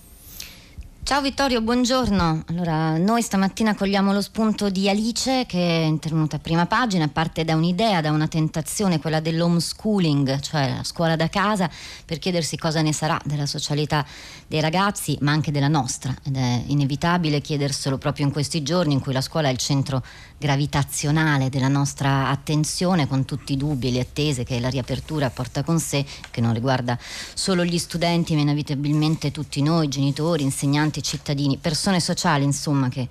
Ciao 1.03 1.19
Vittorio, 1.19 1.61
buongiorno. 1.61 2.43
Allora, 2.49 2.95
noi 2.95 3.23
stamattina 3.23 3.75
cogliamo 3.75 4.13
lo 4.13 4.21
spunto 4.21 4.69
di 4.69 4.87
Alice 4.87 5.45
che 5.47 5.57
è 5.57 5.83
intervenuta 5.83 6.35
a 6.35 6.39
prima 6.39 6.67
pagina, 6.67 7.07
parte 7.07 7.43
da 7.43 7.55
un'idea, 7.55 8.01
da 8.01 8.11
una 8.11 8.27
tentazione, 8.27 8.99
quella 8.99 9.19
dell'homeschooling, 9.19 10.39
cioè 10.39 10.75
la 10.75 10.83
scuola 10.83 11.15
da 11.15 11.27
casa, 11.27 11.69
per 12.05 12.19
chiedersi 12.19 12.55
cosa 12.55 12.81
ne 12.81 12.93
sarà 12.93 13.19
della 13.25 13.47
socialità 13.47 14.05
dei 14.47 14.61
ragazzi, 14.61 15.17
ma 15.21 15.31
anche 15.31 15.51
della 15.51 15.67
nostra. 15.67 16.15
Ed 16.23 16.37
è 16.37 16.63
inevitabile 16.67 17.41
chiederselo 17.41 17.97
proprio 17.97 18.27
in 18.27 18.31
questi 18.31 18.61
giorni 18.61 18.93
in 18.93 18.99
cui 19.01 19.11
la 19.11 19.21
scuola 19.21 19.49
è 19.49 19.51
il 19.51 19.57
centro 19.57 20.03
gravitazionale 20.41 21.49
della 21.49 21.67
nostra 21.67 22.29
attenzione, 22.29 23.07
con 23.07 23.25
tutti 23.25 23.53
i 23.53 23.57
dubbi 23.57 23.89
e 23.89 23.91
le 23.91 23.99
attese 23.99 24.43
che 24.43 24.59
la 24.59 24.69
riapertura 24.69 25.29
porta 25.29 25.61
con 25.61 25.79
sé, 25.79 26.03
che 26.31 26.41
non 26.41 26.51
riguarda 26.51 26.97
solo 27.35 27.63
gli 27.63 27.77
studenti, 27.77 28.33
ma 28.33 28.41
inevitabilmente 28.41 29.29
tutti 29.29 29.61
noi, 29.61 29.87
genitori, 29.87 30.41
insegnanti, 30.41 31.03
cittadini, 31.03 31.57
persone 31.57 31.99
sociali, 31.99 32.43
insomma, 32.43 32.89
che 32.89 33.07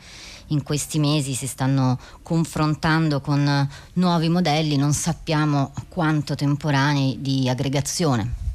in 0.49 0.65
questi 0.65 0.99
mesi 0.99 1.35
si 1.35 1.47
stanno 1.47 2.01
confrontando 2.25 3.21
con 3.21 3.69
nuovi 3.93 4.29
modelli, 4.29 4.77
non 4.77 4.93
sappiamo 4.93 5.73
quanto 5.89 6.35
temporanei 6.35 7.19
di 7.21 7.49
aggregazione. 7.49 8.49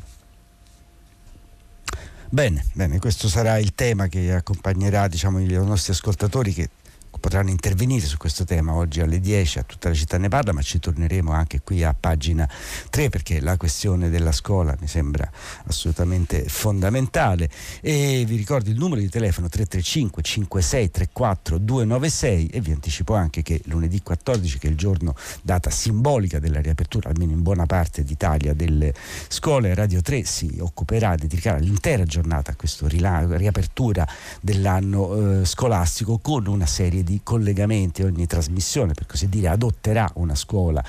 Bene, 2.27 2.65
bene, 2.73 2.99
questo 2.99 3.29
sarà 3.29 3.57
il 3.57 3.73
tema 3.73 4.07
che 4.07 4.33
accompagnerà 4.33 5.07
diciamo, 5.07 5.39
i 5.39 5.47
nostri 5.47 5.93
ascoltatori 5.93 6.51
che 6.51 6.69
potranno 7.19 7.49
intervenire 7.49 8.05
su 8.05 8.17
questo 8.17 8.43
tema 8.43 8.73
oggi 8.73 9.01
alle 9.01 9.19
10 9.19 9.59
a 9.59 9.63
tutta 9.63 9.89
la 9.89 9.95
città 9.95 10.17
ne 10.17 10.29
parla 10.29 10.53
ma 10.53 10.61
ci 10.61 10.79
torneremo 10.79 11.31
anche 11.31 11.61
qui 11.61 11.83
a 11.83 11.95
pagina 11.97 12.49
3 12.89 13.09
perché 13.09 13.39
la 13.39 13.57
questione 13.57 14.09
della 14.09 14.31
scuola 14.31 14.75
mi 14.79 14.87
sembra 14.87 15.29
assolutamente 15.67 16.45
fondamentale. 16.47 17.49
E 17.81 18.23
vi 18.27 18.35
ricordo 18.35 18.69
il 18.69 18.77
numero 18.77 19.01
di 19.01 19.09
telefono 19.09 19.47
335 19.47 20.21
5634 20.21 21.57
296 21.57 22.47
e 22.47 22.61
vi 22.61 22.71
anticipo 22.71 23.13
anche 23.13 23.41
che 23.41 23.61
lunedì 23.65 24.01
14 24.01 24.57
che 24.57 24.67
è 24.67 24.69
il 24.69 24.77
giorno 24.77 25.15
data 25.41 25.69
simbolica 25.69 26.39
della 26.39 26.59
riapertura 26.59 27.09
almeno 27.09 27.31
in 27.31 27.41
buona 27.41 27.65
parte 27.65 28.03
d'Italia 28.03 28.53
delle 28.53 28.93
scuole 29.27 29.73
Radio 29.73 30.01
3 30.01 30.23
si 30.23 30.57
occuperà, 30.59 31.15
dedicherà 31.15 31.57
l'intera 31.57 32.03
giornata 32.03 32.51
a 32.51 32.55
questa 32.55 32.87
riapertura 32.87 34.07
dell'anno 34.41 35.41
eh, 35.41 35.45
scolastico 35.45 36.17
con 36.17 36.47
una 36.47 36.65
serie 36.65 37.03
di 37.03 37.04
collegamenti, 37.23 38.03
ogni 38.03 38.27
trasmissione 38.27 38.93
per 38.93 39.05
così 39.05 39.29
dire 39.29 39.47
adotterà 39.47 40.09
una 40.15 40.35
scuola 40.35 40.83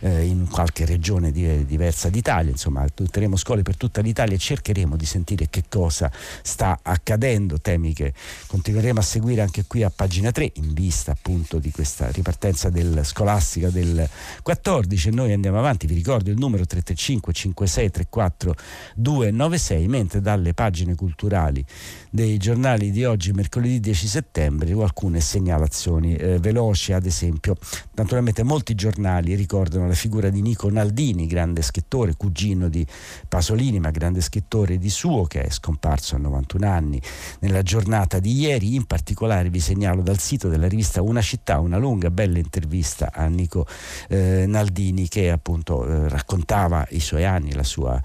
eh, 0.00 0.24
in 0.24 0.48
qualche 0.48 0.84
regione 0.84 1.30
di, 1.30 1.64
diversa 1.66 2.08
d'Italia, 2.08 2.50
insomma 2.50 2.82
adotteremo 2.82 3.36
scuole 3.36 3.62
per 3.62 3.76
tutta 3.76 4.00
l'Italia 4.00 4.34
e 4.34 4.38
cercheremo 4.38 4.96
di 4.96 5.04
sentire 5.04 5.48
che 5.50 5.64
cosa 5.68 6.10
sta 6.42 6.78
accadendo, 6.82 7.60
temi 7.60 7.92
che 7.92 8.12
continueremo 8.46 8.98
a 8.98 9.02
seguire 9.02 9.42
anche 9.42 9.64
qui 9.66 9.82
a 9.82 9.90
pagina 9.94 10.30
3 10.30 10.52
in 10.54 10.72
vista 10.72 11.12
appunto 11.12 11.58
di 11.58 11.70
questa 11.70 12.10
ripartenza 12.10 12.70
del 12.70 13.00
scolastica 13.04 13.70
del 13.70 14.08
14 14.42 15.08
e 15.08 15.10
noi 15.10 15.32
andiamo 15.32 15.58
avanti, 15.58 15.86
vi 15.86 15.94
ricordo 15.94 16.30
il 16.30 16.38
numero 16.38 16.64
335 16.64 17.32
5634 17.32 18.56
296 18.94 19.88
mentre 19.88 20.20
dalle 20.20 20.54
pagine 20.54 20.94
culturali 20.94 21.64
dei 22.10 22.38
giornali 22.38 22.90
di 22.90 23.04
oggi 23.04 23.32
mercoledì 23.32 23.80
10 23.80 24.06
settembre 24.06 24.74
alcune 24.86 25.20
segnalazioni 25.20 25.55
segnalazioni 25.56 26.14
eh, 26.14 26.38
veloci, 26.38 26.92
ad 26.92 27.06
esempio. 27.06 27.56
Naturalmente 27.94 28.42
molti 28.42 28.74
giornali 28.74 29.34
ricordano 29.34 29.86
la 29.88 29.94
figura 29.94 30.28
di 30.28 30.42
Nico 30.42 30.70
Naldini, 30.70 31.26
grande 31.26 31.62
scrittore, 31.62 32.14
cugino 32.16 32.68
di 32.68 32.86
Pasolini, 33.26 33.80
ma 33.80 33.90
grande 33.90 34.20
scrittore 34.20 34.78
di 34.78 34.90
suo, 34.90 35.24
che 35.24 35.42
è 35.42 35.50
scomparso 35.50 36.16
a 36.16 36.18
91 36.18 36.68
anni 36.68 37.00
nella 37.40 37.62
giornata 37.62 38.18
di 38.18 38.38
ieri. 38.38 38.74
In 38.74 38.84
particolare 38.84 39.48
vi 39.48 39.60
segnalo 39.60 40.02
dal 40.02 40.18
sito 40.18 40.48
della 40.48 40.68
rivista 40.68 41.02
Una 41.02 41.22
città 41.22 41.58
una 41.58 41.78
lunga, 41.78 42.10
bella 42.10 42.38
intervista 42.38 43.10
a 43.12 43.26
Nico 43.26 43.66
eh, 44.08 44.44
Naldini 44.46 45.08
che 45.08 45.30
appunto 45.30 45.86
eh, 45.86 46.08
raccontava 46.08 46.86
i 46.90 47.00
suoi 47.00 47.24
anni, 47.24 47.54
la 47.54 47.62
sua 47.62 48.00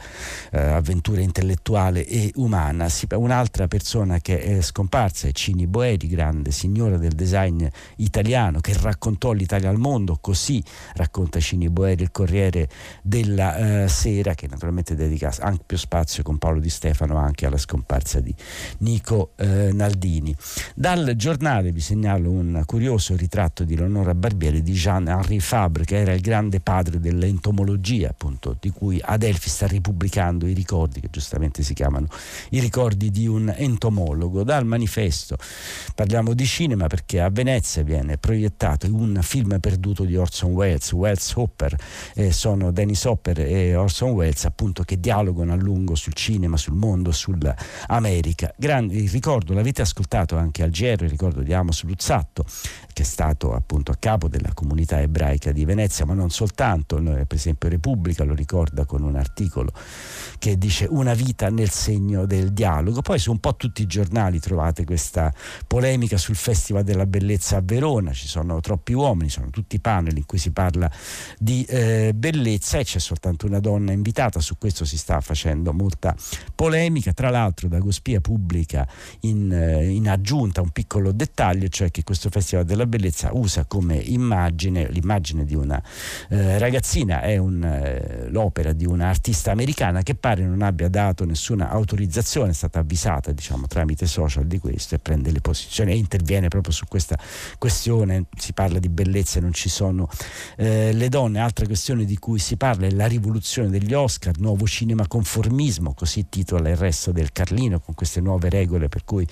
eh, 0.51 0.59
avventura 0.59 1.21
intellettuale 1.21 2.05
e 2.05 2.31
umana. 2.35 2.87
un'altra 3.11 3.67
persona 3.67 4.19
che 4.19 4.39
è 4.39 4.61
scomparsa 4.61 5.27
è 5.27 5.31
Cini 5.31 5.67
Boeri, 5.67 6.07
grande 6.07 6.51
signora 6.51 6.97
del 6.97 7.11
design 7.11 7.30
design 7.31 7.65
italiano 7.97 8.59
che 8.59 8.75
raccontò 8.77 9.31
l'Italia 9.31 9.69
al 9.69 9.77
mondo, 9.77 10.17
così 10.19 10.61
racconta 10.95 11.39
Cini 11.39 11.69
Boeri 11.69 12.03
il 12.03 12.11
Corriere 12.11 12.67
della 13.01 13.83
eh, 13.83 13.87
Sera, 13.87 14.33
che 14.33 14.47
naturalmente 14.47 14.95
dedica 14.95 15.33
ampio 15.39 15.77
spazio 15.77 16.23
con 16.23 16.37
Paolo 16.37 16.59
Di 16.59 16.69
Stefano 16.69 17.15
anche 17.17 17.45
alla 17.45 17.57
scomparsa 17.57 18.19
di 18.19 18.35
Nico 18.79 19.31
eh, 19.37 19.71
Naldini. 19.71 20.35
Dal 20.75 21.13
giornale 21.15 21.71
vi 21.71 21.79
segnalo 21.79 22.29
un 22.29 22.63
curioso 22.65 23.15
ritratto 23.15 23.63
di 23.63 23.77
Leonora 23.77 24.13
Barbieri 24.13 24.61
di 24.61 24.73
Jean-Henri 24.73 25.39
Fabre, 25.39 25.85
che 25.85 25.97
era 25.97 26.11
il 26.11 26.21
grande 26.21 26.59
padre 26.59 26.99
dell'entomologia, 26.99 28.09
appunto, 28.09 28.57
di 28.59 28.69
cui 28.71 28.99
Adelphi 29.01 29.49
sta 29.49 29.67
ripubblicando 29.67 30.47
i 30.47 30.53
ricordi, 30.53 30.99
che 30.99 31.07
giustamente 31.09 31.63
si 31.63 31.73
chiamano 31.73 32.07
i 32.49 32.59
ricordi 32.59 33.09
di 33.09 33.27
un 33.27 33.53
entomologo. 33.55 34.43
Dal 34.43 34.65
manifesto 34.65 35.37
parliamo 35.95 36.33
di 36.33 36.45
cinema 36.45 36.87
perché 36.87 37.20
a 37.21 37.29
Venezia 37.29 37.83
viene 37.83 38.17
proiettato 38.17 38.87
un 38.87 39.19
film 39.21 39.59
perduto 39.59 40.03
di 40.03 40.15
Orson 40.15 40.51
Welles, 40.51 40.91
Welles 40.91 41.33
Hopper, 41.35 41.75
eh, 42.15 42.31
sono 42.31 42.71
Dennis 42.71 43.03
Hopper 43.05 43.39
e 43.39 43.75
Orson 43.75 44.11
Welles 44.11 44.45
appunto 44.45 44.83
che 44.83 44.99
dialogano 44.99 45.53
a 45.53 45.55
lungo 45.55 45.95
sul 45.95 46.13
cinema, 46.13 46.57
sul 46.57 46.75
mondo, 46.75 47.11
sull'America. 47.11 48.53
Grandi, 48.57 49.07
ricordo, 49.07 49.53
l'avete 49.53 49.81
ascoltato 49.81 50.37
anche 50.37 50.63
al 50.63 50.69
GR, 50.69 51.01
ricordo 51.07 51.41
di 51.41 51.53
Amos 51.53 51.83
Luzzatto, 51.83 52.45
che 52.93 53.03
è 53.03 53.05
stato 53.05 53.53
appunto 53.53 53.91
a 53.91 53.95
capo 53.99 54.27
della 54.27 54.53
comunità 54.53 54.99
ebraica 54.99 55.51
di 55.51 55.65
Venezia, 55.65 56.05
ma 56.05 56.13
non 56.13 56.29
soltanto, 56.29 57.01
per 57.01 57.25
esempio 57.29 57.69
Repubblica 57.69 58.23
lo 58.23 58.33
ricorda 58.33 58.85
con 58.85 59.03
un 59.03 59.15
articolo 59.15 59.71
che 60.37 60.57
dice 60.57 60.87
una 60.89 61.13
vita 61.13 61.49
nel 61.49 61.69
segno 61.69 62.25
del 62.25 62.51
dialogo. 62.51 63.01
Poi 63.01 63.19
su 63.19 63.31
un 63.31 63.39
po' 63.39 63.55
tutti 63.55 63.81
i 63.81 63.87
giornali 63.87 64.39
trovate 64.39 64.85
questa 64.85 65.33
polemica 65.67 66.17
sul 66.17 66.35
Festival 66.35 66.83
della 66.83 67.05
Bellezza 67.11 67.57
a 67.57 67.61
Verona, 67.61 68.13
ci 68.13 68.27
sono 68.27 68.61
troppi 68.61 68.93
uomini, 68.93 69.29
sono 69.29 69.49
tutti 69.49 69.79
panel 69.81 70.15
in 70.15 70.25
cui 70.25 70.37
si 70.37 70.51
parla 70.51 70.89
di 71.37 71.65
eh, 71.65 72.13
bellezza 72.15 72.77
e 72.77 72.85
c'è 72.85 72.99
soltanto 72.99 73.45
una 73.45 73.59
donna 73.59 73.91
invitata, 73.91 74.39
su 74.39 74.57
questo 74.57 74.85
si 74.85 74.97
sta 74.97 75.19
facendo 75.19 75.73
molta 75.73 76.15
polemica, 76.55 77.11
tra 77.11 77.29
l'altro 77.29 77.67
da 77.67 77.79
Gospia 77.79 78.21
pubblica 78.21 78.87
in, 79.21 79.51
eh, 79.51 79.89
in 79.89 80.07
aggiunta 80.07 80.61
un 80.61 80.69
piccolo 80.69 81.11
dettaglio, 81.11 81.67
cioè 81.67 81.91
che 81.91 82.03
questo 82.03 82.29
Festival 82.29 82.63
della 82.63 82.85
Bellezza 82.85 83.31
usa 83.33 83.65
come 83.65 83.95
immagine 83.97 84.87
l'immagine 84.89 85.43
di 85.43 85.55
una 85.55 85.83
eh, 86.29 86.57
ragazzina, 86.59 87.21
è 87.21 87.35
un, 87.35 87.61
eh, 87.61 88.29
l'opera 88.29 88.71
di 88.71 88.85
un'artista 88.85 89.51
americana 89.51 90.01
che 90.01 90.15
pare 90.15 90.45
non 90.45 90.61
abbia 90.61 90.87
dato 90.87 91.25
nessuna 91.25 91.69
autorizzazione, 91.69 92.51
è 92.51 92.53
stata 92.53 92.79
avvisata 92.79 93.33
diciamo, 93.33 93.67
tramite 93.67 94.05
social 94.05 94.47
di 94.47 94.59
questo 94.59 94.95
e 94.95 94.99
prende 94.99 95.31
le 95.31 95.41
posizioni 95.41 95.91
e 95.91 95.97
interviene 95.97 96.47
proprio 96.47 96.71
su 96.71 96.85
questa 97.01 97.17
questione, 97.57 98.25
si 98.37 98.53
parla 98.53 98.79
di 98.79 98.89
bellezza 98.89 99.39
e 99.39 99.41
non 99.41 99.53
ci 99.53 99.69
sono 99.69 100.07
eh, 100.57 100.93
le 100.93 101.09
donne, 101.09 101.39
altra 101.39 101.65
questione 101.65 102.05
di 102.05 102.17
cui 102.17 102.39
si 102.39 102.57
parla 102.57 102.87
è 102.87 102.91
la 102.91 103.07
rivoluzione 103.07 103.69
degli 103.69 103.93
Oscar, 103.93 104.37
nuovo 104.37 104.67
cinema 104.67 105.07
conformismo, 105.07 105.93
così 105.93 106.27
titola 106.29 106.69
il 106.69 106.75
resto 106.75 107.11
del 107.11 107.31
Carlino 107.31 107.79
con 107.79 107.95
queste 107.95 108.21
nuove 108.21 108.49
regole 108.49 108.87
per 108.87 109.03
cui 109.03 109.27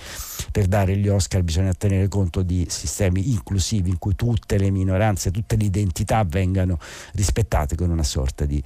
per 0.50 0.66
dare 0.66 0.96
gli 0.96 1.08
Oscar 1.08 1.42
bisogna 1.42 1.72
tenere 1.74 2.08
conto 2.08 2.42
di 2.42 2.66
sistemi 2.68 3.30
inclusivi 3.30 3.90
in 3.90 3.98
cui 3.98 4.14
tutte 4.16 4.58
le 4.58 4.70
minoranze, 4.70 5.30
tutte 5.30 5.56
le 5.56 5.64
identità 5.64 6.24
vengano 6.24 6.78
rispettate 7.12 7.76
con 7.76 7.90
una 7.90 8.02
sorta 8.02 8.44
di 8.44 8.62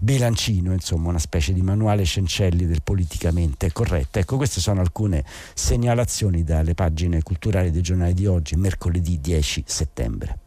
bilancino, 0.00 0.72
insomma 0.72 1.08
una 1.08 1.18
specie 1.18 1.52
di 1.52 1.62
manuale 1.62 2.04
Cencelli 2.04 2.66
del 2.66 2.82
politicamente 2.82 3.72
corretto. 3.72 4.18
Ecco, 4.18 4.36
queste 4.36 4.60
sono 4.60 4.80
alcune 4.80 5.24
segnalazioni 5.54 6.44
dalle 6.44 6.74
pagine 6.74 7.22
culturali 7.22 7.70
dei 7.70 7.82
giornali 7.82 8.14
di 8.14 8.26
oggi, 8.46 8.54
mercoledì 8.54 9.20
10 9.20 9.64
settembre. 9.66 10.45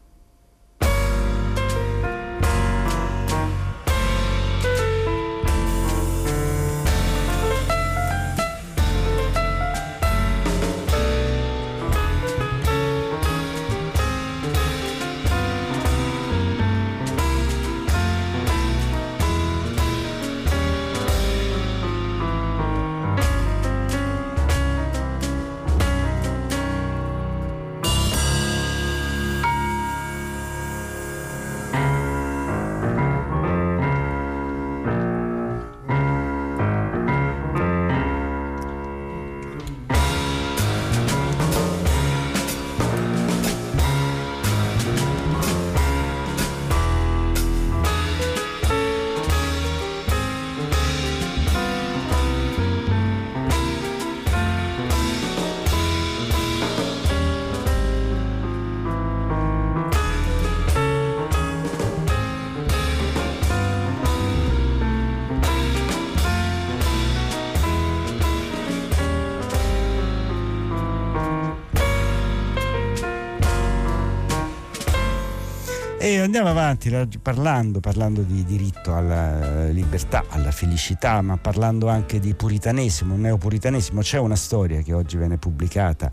Andiamo 76.30 76.50
avanti 76.50 77.18
parlando, 77.20 77.80
parlando, 77.80 78.22
di 78.22 78.44
diritto 78.44 78.94
alla 78.94 79.68
libertà, 79.70 80.24
alla 80.28 80.52
felicità, 80.52 81.20
ma 81.22 81.36
parlando 81.36 81.88
anche 81.88 82.20
di 82.20 82.34
puritanesimo, 82.34 83.16
neopuritanesimo. 83.16 84.00
C'è 84.00 84.18
una 84.18 84.36
storia 84.36 84.80
che 84.80 84.92
oggi 84.92 85.16
viene 85.16 85.38
pubblicata 85.38 86.08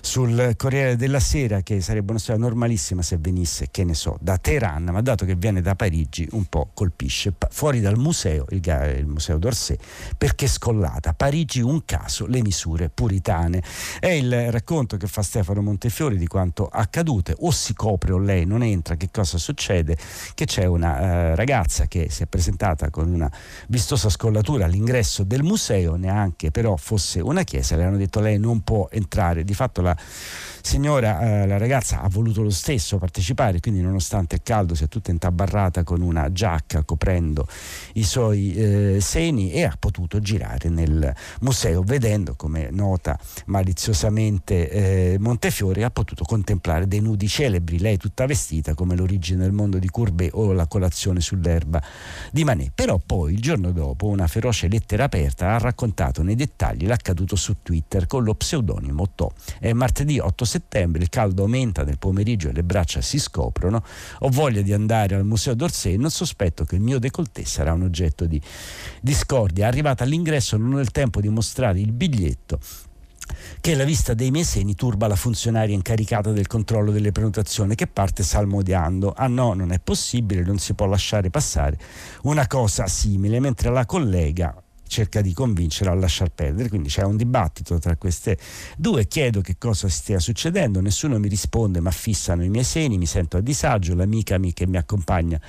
sul 0.00 0.54
Corriere 0.56 0.96
della 0.96 1.20
Sera 1.20 1.60
che 1.60 1.80
sarebbe 1.80 2.10
una 2.10 2.18
storia 2.18 2.42
normalissima 2.42 3.02
se 3.02 3.18
venisse, 3.20 3.68
che 3.70 3.84
ne 3.84 3.94
so, 3.94 4.18
da 4.20 4.36
Teheran, 4.36 4.82
ma 4.90 5.00
dato 5.00 5.24
che 5.24 5.36
viene 5.36 5.60
da 5.60 5.76
Parigi 5.76 6.26
un 6.32 6.46
po' 6.46 6.70
colpisce. 6.74 7.32
Fuori 7.50 7.80
dal 7.80 7.96
museo, 7.96 8.46
il, 8.48 8.94
il 8.98 9.06
museo 9.06 9.38
d'Orsay, 9.38 9.76
perché 10.18 10.48
scollata. 10.48 11.14
Parigi 11.14 11.60
un 11.60 11.84
caso, 11.84 12.26
le 12.26 12.42
misure 12.42 12.88
puritane. 12.88 13.62
È 14.00 14.08
il 14.08 14.50
racconto 14.50 14.96
che 14.96 15.06
fa 15.06 15.22
Stefano 15.22 15.62
Montefiori 15.62 16.16
di 16.18 16.26
quanto 16.26 16.66
accaduto, 16.66 17.32
o 17.38 17.52
si 17.52 17.74
copre 17.74 18.10
o 18.10 18.18
lei 18.18 18.44
non 18.44 18.64
entra, 18.64 18.96
che 18.96 19.08
cosa 19.12 19.38
succede? 19.38 19.50
Che 19.54 20.44
c'è 20.44 20.64
una 20.64 21.00
eh, 21.00 21.34
ragazza 21.34 21.86
che 21.86 22.08
si 22.10 22.22
è 22.22 22.26
presentata 22.26 22.90
con 22.90 23.10
una 23.10 23.30
vistosa 23.68 24.08
scollatura 24.08 24.64
all'ingresso 24.64 25.24
del 25.24 25.42
museo, 25.42 25.96
neanche 25.96 26.50
però 26.50 26.76
fosse 26.76 27.20
una 27.20 27.42
chiesa, 27.42 27.76
le 27.76 27.84
hanno 27.84 27.96
detto 27.96 28.20
lei 28.20 28.38
non 28.38 28.62
può 28.62 28.88
entrare. 28.90 29.44
Di 29.44 29.54
fatto 29.54 29.80
la 29.82 29.96
signora, 30.62 31.20
eh, 31.20 31.46
la 31.46 31.58
ragazza 31.58 32.00
ha 32.00 32.08
voluto 32.08 32.42
lo 32.42 32.50
stesso 32.50 32.98
partecipare, 32.98 33.60
quindi 33.60 33.80
nonostante 33.80 34.36
il 34.36 34.42
caldo 34.42 34.74
si 34.74 34.84
è 34.84 34.88
tutta 34.88 35.10
intabarrata 35.10 35.82
con 35.82 36.00
una 36.00 36.30
giacca 36.32 36.84
coprendo 36.84 37.46
i 37.94 38.04
suoi 38.04 38.54
eh, 38.54 38.98
seni 39.00 39.52
e 39.52 39.64
ha 39.64 39.76
potuto 39.78 40.20
girare 40.20 40.68
nel 40.68 41.14
museo 41.40 41.82
vedendo, 41.82 42.34
come 42.36 42.70
nota 42.70 43.18
maliziosamente 43.46 44.70
eh, 44.70 45.16
Montefiore, 45.18 45.84
ha 45.84 45.90
potuto 45.90 46.24
contemplare 46.24 46.86
dei 46.86 47.00
nudi 47.00 47.28
celebri, 47.28 47.78
lei 47.78 47.96
tutta 47.96 48.26
vestita 48.26 48.74
come 48.74 48.94
l'origine 48.94 49.41
del 49.42 49.52
mondo 49.52 49.78
di 49.78 49.88
Courbet 49.88 50.30
o 50.34 50.52
la 50.52 50.66
colazione 50.66 51.20
sull'erba 51.20 51.82
di 52.30 52.44
Manet. 52.44 52.72
Però 52.74 53.00
poi 53.04 53.34
il 53.34 53.40
giorno 53.40 53.72
dopo 53.72 54.06
una 54.06 54.26
feroce 54.26 54.68
lettera 54.68 55.04
aperta 55.04 55.54
ha 55.54 55.58
raccontato 55.58 56.22
nei 56.22 56.34
dettagli 56.34 56.86
l'accaduto 56.86 57.36
su 57.36 57.56
Twitter 57.62 58.06
con 58.06 58.24
lo 58.24 58.34
pseudonimo 58.34 59.10
Tò. 59.14 59.30
È 59.58 59.72
martedì 59.72 60.18
8 60.18 60.44
settembre, 60.44 61.02
il 61.02 61.08
caldo 61.08 61.42
aumenta 61.42 61.84
nel 61.84 61.98
pomeriggio 61.98 62.48
e 62.48 62.52
le 62.52 62.64
braccia 62.64 63.00
si 63.00 63.18
scoprono, 63.18 63.84
ho 64.20 64.28
voglia 64.28 64.62
di 64.62 64.72
andare 64.72 65.14
al 65.14 65.24
museo 65.24 65.54
d'Orsay 65.54 65.94
e 65.94 65.96
non 65.96 66.10
sospetto 66.10 66.64
che 66.64 66.76
il 66.76 66.80
mio 66.80 66.98
décolleté 66.98 67.44
sarà 67.44 67.72
un 67.72 67.82
oggetto 67.82 68.26
di 68.26 68.40
discordia. 69.00 69.66
Arrivata 69.66 70.04
all'ingresso 70.04 70.56
non 70.56 70.74
ho 70.74 70.80
il 70.80 70.90
tempo 70.90 71.20
di 71.20 71.28
mostrare 71.28 71.80
il 71.80 71.92
biglietto 71.92 72.58
che 73.62 73.76
la 73.76 73.84
vista 73.84 74.12
dei 74.12 74.32
miei 74.32 74.44
seni 74.44 74.74
turba 74.74 75.06
la 75.06 75.14
funzionaria 75.14 75.72
incaricata 75.72 76.32
del 76.32 76.48
controllo 76.48 76.90
delle 76.90 77.12
prenotazioni 77.12 77.76
che 77.76 77.86
parte 77.86 78.24
salmodiando. 78.24 79.14
Ah 79.16 79.28
no, 79.28 79.52
non 79.52 79.70
è 79.70 79.78
possibile, 79.78 80.42
non 80.42 80.58
si 80.58 80.74
può 80.74 80.86
lasciare 80.86 81.30
passare 81.30 81.78
una 82.22 82.48
cosa 82.48 82.88
simile, 82.88 83.38
mentre 83.38 83.70
la 83.70 83.86
collega 83.86 84.61
cerca 84.92 85.22
di 85.22 85.32
convincere 85.32 85.88
a 85.88 85.94
lasciar 85.94 86.28
perdere. 86.28 86.68
Quindi 86.68 86.90
c'è 86.90 87.02
un 87.02 87.16
dibattito 87.16 87.78
tra 87.78 87.96
queste 87.96 88.36
due. 88.76 89.06
Chiedo 89.08 89.40
che 89.40 89.56
cosa 89.58 89.88
stia 89.88 90.18
succedendo, 90.18 90.80
nessuno 90.80 91.18
mi 91.18 91.28
risponde, 91.28 91.80
ma 91.80 91.90
fissano 91.90 92.44
i 92.44 92.50
miei 92.50 92.64
seni, 92.64 92.98
mi 92.98 93.06
sento 93.06 93.38
a 93.38 93.40
disagio. 93.40 93.94
L'amica 93.94 94.38
che 94.52 94.66
mi 94.66 94.76
accompagna 94.76 95.40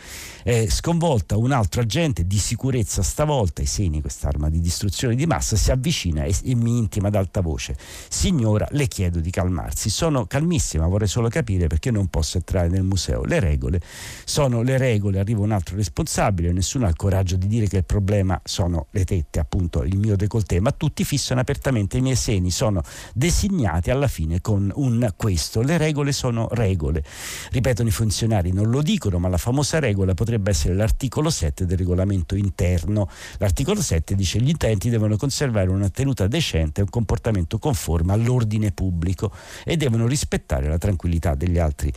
è 0.43 0.67
sconvolta. 0.69 1.35
Un 1.35 1.51
altro 1.51 1.81
agente 1.81 2.25
di 2.25 2.37
sicurezza, 2.37 3.03
stavolta 3.03 3.61
i 3.61 3.65
seni, 3.65 3.99
quest'arma 3.99 4.49
di 4.49 4.61
distruzione 4.61 5.15
di 5.15 5.25
massa, 5.25 5.57
si 5.57 5.71
avvicina 5.71 6.23
e, 6.23 6.33
e 6.43 6.55
mi 6.55 6.77
intima 6.77 7.09
ad 7.09 7.15
alta 7.15 7.41
voce: 7.41 7.75
Signora, 8.07 8.65
le 8.71 8.87
chiedo 8.87 9.19
di 9.19 9.29
calmarsi. 9.29 9.89
Sono 9.89 10.25
calmissima, 10.25 10.87
vorrei 10.87 11.09
solo 11.09 11.27
capire 11.27 11.67
perché 11.67 11.91
non 11.91 12.07
posso 12.07 12.37
entrare 12.37 12.69
nel 12.69 12.83
museo. 12.83 13.25
Le 13.25 13.41
regole 13.41 13.81
sono 14.23 14.61
le 14.61 14.77
regole. 14.77 15.19
Arriva 15.19 15.41
un 15.41 15.51
altro 15.51 15.75
responsabile, 15.75 16.53
nessuno 16.53 16.85
ha 16.85 16.89
il 16.89 16.95
coraggio 16.95 17.35
di 17.35 17.47
dire 17.47 17.67
che 17.67 17.77
il 17.77 17.85
problema 17.85 18.39
sono 18.45 18.87
le 18.91 19.03
tette 19.03 19.32
mette 19.33 19.39
appunto 19.39 19.83
il 19.83 19.97
mio 19.97 20.15
décolleté, 20.15 20.59
ma 20.59 20.71
tutti 20.71 21.03
fissano 21.03 21.39
apertamente 21.39 21.97
i 21.97 22.01
miei 22.01 22.15
seni, 22.15 22.51
sono 22.51 22.83
designati 23.13 23.89
alla 23.89 24.07
fine 24.07 24.41
con 24.41 24.71
un 24.75 25.11
questo. 25.15 25.61
Le 25.61 25.77
regole 25.77 26.11
sono 26.11 26.47
regole. 26.51 27.03
Ripetono 27.51 27.89
i 27.89 27.91
funzionari, 27.91 28.51
non 28.51 28.69
lo 28.69 28.81
dicono, 28.83 29.17
ma 29.17 29.27
la 29.29 29.37
famosa 29.37 29.79
regola 29.79 30.13
potrebbe 30.13 30.51
essere 30.51 30.75
l'articolo 30.75 31.31
7 31.31 31.65
del 31.65 31.77
regolamento 31.77 32.35
interno. 32.35 33.09
L'articolo 33.37 33.81
7 33.81 34.13
dice 34.15 34.39
gli 34.39 34.51
utenti 34.51 34.89
devono 34.89 35.17
conservare 35.17 35.69
una 35.69 35.89
tenuta 35.89 36.27
decente 36.27 36.81
e 36.81 36.83
un 36.83 36.89
comportamento 36.89 37.57
conforme 37.57 38.13
all'ordine 38.13 38.71
pubblico 38.71 39.31
e 39.63 39.77
devono 39.77 40.05
rispettare 40.05 40.67
la 40.67 40.77
tranquillità 40.77 41.33
degli 41.33 41.57
altri 41.57 41.91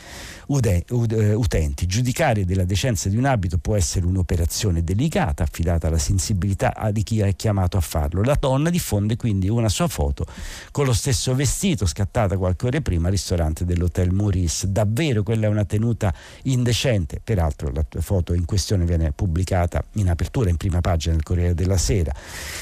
utenti. 0.47 1.87
Giudicare 1.87 2.45
della 2.45 2.65
decenza 2.65 3.09
di 3.09 3.17
un 3.17 3.25
abito 3.27 3.59
può 3.59 3.75
essere 3.75 4.07
un'operazione 4.07 4.83
delicata, 4.83 5.43
affidata 5.43 5.89
alla 5.89 5.99
sensibilità 5.99 6.75
di 6.93 7.03
chi 7.03 7.25
è 7.29 7.37
chiamato 7.37 7.77
a 7.77 7.81
farlo. 7.81 8.23
La 8.23 8.37
donna 8.39 8.71
diffonde 8.71 9.17
quindi 9.17 9.49
una 9.49 9.69
sua 9.69 9.89
foto 9.89 10.27
con 10.71 10.85
lo 10.85 10.93
stesso 10.93 11.35
vestito 11.35 11.87
scattata 11.87 12.37
qualche 12.37 12.67
ora 12.67 12.81
prima 12.81 13.07
al 13.07 13.13
ristorante 13.13 13.65
dell'Hotel 13.65 14.13
Maurice. 14.13 14.71
Davvero 14.71 15.23
quella 15.23 15.47
è 15.47 15.49
una 15.49 15.65
tenuta 15.65 16.13
indecente. 16.43 17.21
Peraltro 17.23 17.71
la 17.73 17.85
foto 18.01 18.35
in 18.35 18.45
questione 18.45 18.85
viene 18.85 19.13
pubblicata 19.13 19.83
in 19.95 20.09
apertura 20.09 20.51
in 20.51 20.57
prima 20.57 20.81
pagina 20.81 21.15
del 21.15 21.23
Corriere 21.23 21.55
della 21.55 21.77
Sera. 21.77 22.15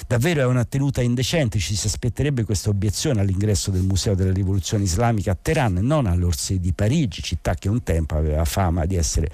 Davvero 0.07 0.41
è 0.43 0.47
una 0.47 0.65
tenuta 0.65 1.01
indecente, 1.01 1.59
ci 1.59 1.75
si 1.77 1.87
aspetterebbe 1.87 2.45
questa 2.45 2.71
obiezione 2.71 3.21
all'ingresso 3.21 3.71
del 3.71 3.83
Museo 3.83 4.15
della 4.15 4.33
Rivoluzione 4.33 4.85
Islamica 4.85 5.33
a 5.33 5.39
Teheran, 5.41 5.75
non 5.75 6.07
all'Orsay 6.07 6.61
di 6.61 6.73
Parigi, 6.73 7.23
città 7.23 7.55
che 7.55 7.69
un 7.69 7.83
tempo 7.83 8.17
aveva 8.17 8.45
fama 8.45 8.87
di 8.87 8.97
essere 8.97 9.31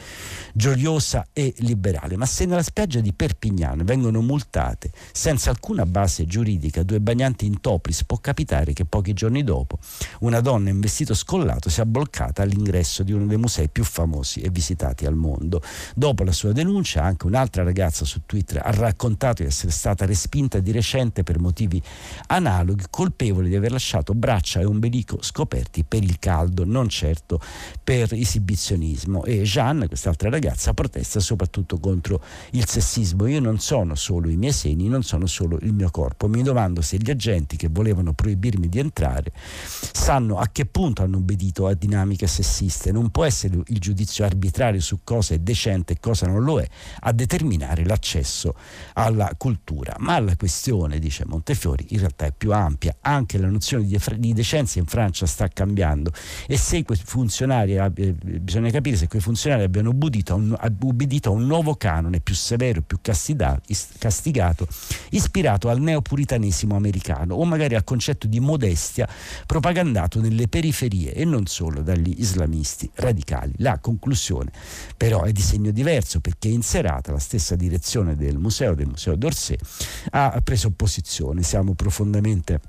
gioiosa 0.52 1.26
e 1.32 1.54
liberale. 1.58 2.16
Ma 2.16 2.26
se 2.26 2.44
nella 2.46 2.62
spiaggia 2.62 3.00
di 3.00 3.12
Perpignan 3.12 3.84
vengono 3.84 4.20
multate 4.20 4.90
senza 5.20 5.50
alcuna 5.50 5.84
base 5.84 6.24
giuridica, 6.24 6.82
due 6.82 6.98
bagnanti 6.98 7.44
in 7.44 7.60
topless, 7.60 8.04
può 8.04 8.16
capitare 8.16 8.72
che 8.72 8.86
pochi 8.86 9.12
giorni 9.12 9.44
dopo 9.44 9.78
una 10.20 10.40
donna 10.40 10.70
in 10.70 10.80
vestito 10.80 11.12
scollato 11.12 11.68
sia 11.68 11.84
bloccata 11.84 12.40
all'ingresso 12.40 13.02
di 13.02 13.12
uno 13.12 13.26
dei 13.26 13.36
musei 13.36 13.68
più 13.68 13.84
famosi 13.84 14.40
e 14.40 14.48
visitati 14.48 15.04
al 15.04 15.16
mondo. 15.16 15.60
Dopo 15.94 16.24
la 16.24 16.32
sua 16.32 16.52
denuncia, 16.52 17.02
anche 17.02 17.26
un'altra 17.26 17.62
ragazza 17.62 18.06
su 18.06 18.22
Twitter 18.24 18.62
ha 18.64 18.70
raccontato 18.70 19.42
di 19.42 19.48
essere 19.50 19.72
stata 19.72 20.06
respinta 20.06 20.58
di 20.58 20.72
recente 20.72 21.22
per 21.22 21.38
motivi 21.38 21.82
analoghi, 22.28 22.84
colpevole 22.88 23.50
di 23.50 23.56
aver 23.56 23.72
lasciato 23.72 24.14
braccia 24.14 24.60
e 24.60 24.64
ombelico 24.64 25.18
scoperti 25.20 25.84
per 25.84 26.02
il 26.02 26.18
caldo, 26.18 26.64
non 26.64 26.88
certo 26.88 27.38
per 27.84 28.14
esibizionismo. 28.14 29.24
E 29.24 29.42
Jeanne, 29.42 29.86
quest'altra 29.86 30.30
ragazza, 30.30 30.72
protesta 30.72 31.20
soprattutto 31.20 31.78
contro 31.78 32.22
il 32.52 32.66
sessismo. 32.66 33.26
Io 33.26 33.40
non 33.40 33.58
sono 33.58 33.94
solo 33.94 34.30
i 34.30 34.36
miei 34.36 34.54
seni, 34.54 34.88
non 34.88 35.08
solo 35.26 35.58
il 35.62 35.72
mio 35.72 35.90
corpo. 35.90 36.28
Mi 36.28 36.42
domando 36.42 36.82
se 36.82 36.96
gli 36.98 37.10
agenti 37.10 37.56
che 37.56 37.68
volevano 37.70 38.12
proibirmi 38.12 38.68
di 38.68 38.78
entrare 38.78 39.32
sanno 39.34 40.38
a 40.38 40.48
che 40.50 40.66
punto 40.66 41.02
hanno 41.02 41.18
obbedito 41.18 41.66
a 41.66 41.74
dinamiche 41.74 42.26
sessiste. 42.26 42.92
Non 42.92 43.10
può 43.10 43.24
essere 43.24 43.60
il 43.66 43.78
giudizio 43.78 44.24
arbitrario 44.24 44.80
su 44.80 45.00
cosa 45.04 45.34
è 45.34 45.38
decente 45.38 45.94
e 45.94 45.96
cosa 46.00 46.26
non 46.26 46.42
lo 46.42 46.60
è 46.60 46.66
a 47.00 47.12
determinare 47.12 47.84
l'accesso 47.84 48.54
alla 48.94 49.32
cultura. 49.36 49.94
Ma 49.98 50.18
la 50.20 50.36
questione, 50.36 50.98
dice 50.98 51.24
Montefiori, 51.26 51.86
in 51.90 51.98
realtà 51.98 52.26
è 52.26 52.32
più 52.36 52.52
ampia. 52.52 52.96
Anche 53.00 53.38
la 53.38 53.48
nozione 53.48 53.86
di, 53.86 54.32
decenza 54.32 54.78
in 54.78 54.86
Francia 54.86 55.26
sta 55.26 55.48
cambiando 55.48 56.12
e 56.46 56.56
se 56.56 56.82
quei 56.84 57.00
funzionari, 57.02 57.76
eh, 57.76 57.90
bisogna 57.90 58.70
capire 58.70 58.96
se 58.96 59.08
quei 59.08 59.20
funzionari 59.20 59.62
abbiano 59.62 59.90
ubbidito 59.90 60.32
a 61.28 61.32
un 61.32 61.46
nuovo 61.46 61.74
canone 61.74 62.20
più 62.20 62.34
severo, 62.34 62.82
più 62.82 62.98
castigato 63.00 64.66
ispirato 65.10 65.68
al 65.68 65.80
neopuritanesimo 65.80 66.76
americano 66.76 67.34
o 67.34 67.44
magari 67.44 67.74
al 67.74 67.84
concetto 67.84 68.26
di 68.26 68.40
modestia 68.40 69.08
propagandato 69.46 70.20
nelle 70.20 70.48
periferie 70.48 71.12
e 71.12 71.24
non 71.24 71.46
solo 71.46 71.82
dagli 71.82 72.14
islamisti 72.18 72.90
radicali. 72.94 73.52
La 73.58 73.78
conclusione 73.78 74.50
però 74.96 75.22
è 75.22 75.32
di 75.32 75.42
segno 75.42 75.70
diverso 75.70 76.20
perché 76.20 76.48
in 76.48 76.62
serata 76.62 77.12
la 77.12 77.18
stessa 77.18 77.56
direzione 77.56 78.16
del 78.16 78.38
museo, 78.38 78.74
del 78.74 78.86
museo 78.86 79.16
d'Orsay, 79.16 79.56
ha 80.10 80.40
preso 80.42 80.70
posizione. 80.70 81.42
Siamo 81.42 81.74
profondamente 81.74 82.60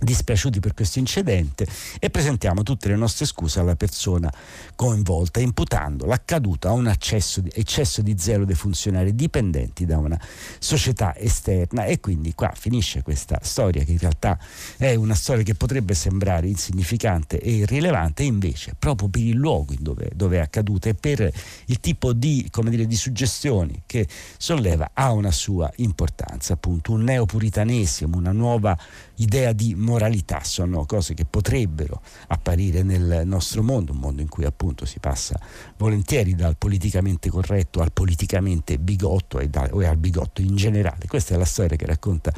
dispiaciuti 0.00 0.60
per 0.60 0.74
questo 0.74 0.98
incidente 0.98 1.66
e 1.98 2.10
presentiamo 2.10 2.62
tutte 2.62 2.88
le 2.88 2.96
nostre 2.96 3.26
scuse 3.26 3.60
alla 3.60 3.76
persona 3.76 4.32
coinvolta, 4.74 5.40
imputando 5.40 6.06
l'accaduto 6.06 6.68
a 6.68 6.72
un 6.72 6.86
di, 6.98 7.50
eccesso 7.54 8.02
di 8.02 8.14
zelo 8.18 8.44
dei 8.44 8.54
funzionari 8.54 9.14
dipendenti 9.14 9.84
da 9.86 9.98
una 9.98 10.20
società 10.58 11.16
esterna. 11.16 11.84
E 11.84 12.00
quindi 12.00 12.34
qua 12.34 12.52
finisce 12.54 13.02
questa 13.02 13.38
storia 13.42 13.84
che 13.84 13.92
in 13.92 13.98
realtà 13.98 14.38
è 14.76 14.94
una 14.94 15.14
storia 15.14 15.42
che 15.42 15.54
potrebbe 15.54 15.94
sembrare 15.94 16.46
insignificante 16.46 17.40
e 17.40 17.50
irrilevante, 17.50 18.22
invece 18.22 18.74
proprio 18.78 19.08
per 19.08 19.22
il 19.22 19.36
luogo 19.36 19.74
dove, 19.78 20.10
dove 20.14 20.36
è 20.36 20.40
accaduta 20.40 20.88
e 20.88 20.94
per 20.94 21.30
il 21.66 21.80
tipo 21.80 22.12
di, 22.12 22.48
dire, 22.64 22.86
di 22.86 22.96
suggestioni 22.96 23.82
che 23.86 24.06
solleva 24.36 24.90
ha 24.94 25.12
una 25.12 25.32
sua 25.32 25.70
importanza, 25.76 26.54
appunto 26.54 26.92
un 26.92 27.02
neopuritanesimo, 27.02 28.16
una 28.16 28.32
nuova 28.32 28.76
idea 29.18 29.52
di 29.52 29.74
moralità, 29.74 30.42
sono 30.42 30.84
cose 30.84 31.14
che 31.14 31.24
potrebbero 31.24 32.02
apparire 32.28 32.82
nel 32.82 33.22
nostro 33.24 33.62
mondo, 33.62 33.92
un 33.92 33.98
mondo 33.98 34.22
in 34.22 34.28
cui 34.28 34.44
appunto 34.44 34.84
si 34.84 34.98
passa 34.98 35.38
volentieri 35.76 36.34
dal 36.34 36.56
politicamente 36.56 37.30
corretto 37.30 37.80
al 37.80 37.92
politicamente 37.92 38.78
bigotto 38.78 39.38
e, 39.38 39.48
da, 39.48 39.68
e 39.68 39.86
al 39.86 39.96
bigotto 39.96 40.40
in 40.40 40.56
generale. 40.56 41.06
Questa 41.06 41.34
è 41.34 41.38
la 41.38 41.44
storia 41.44 41.76
che 41.76 41.86
racconta 41.86 42.32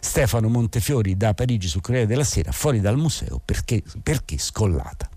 Stefano 0.00 0.48
Montefiori 0.48 1.16
da 1.16 1.34
Parigi 1.34 1.68
sul 1.68 1.80
Corriere 1.80 2.06
della 2.06 2.24
Sera, 2.24 2.52
fuori 2.52 2.80
dal 2.80 2.96
museo, 2.96 3.40
perché, 3.44 3.82
perché 4.02 4.38
scollata. 4.38 5.08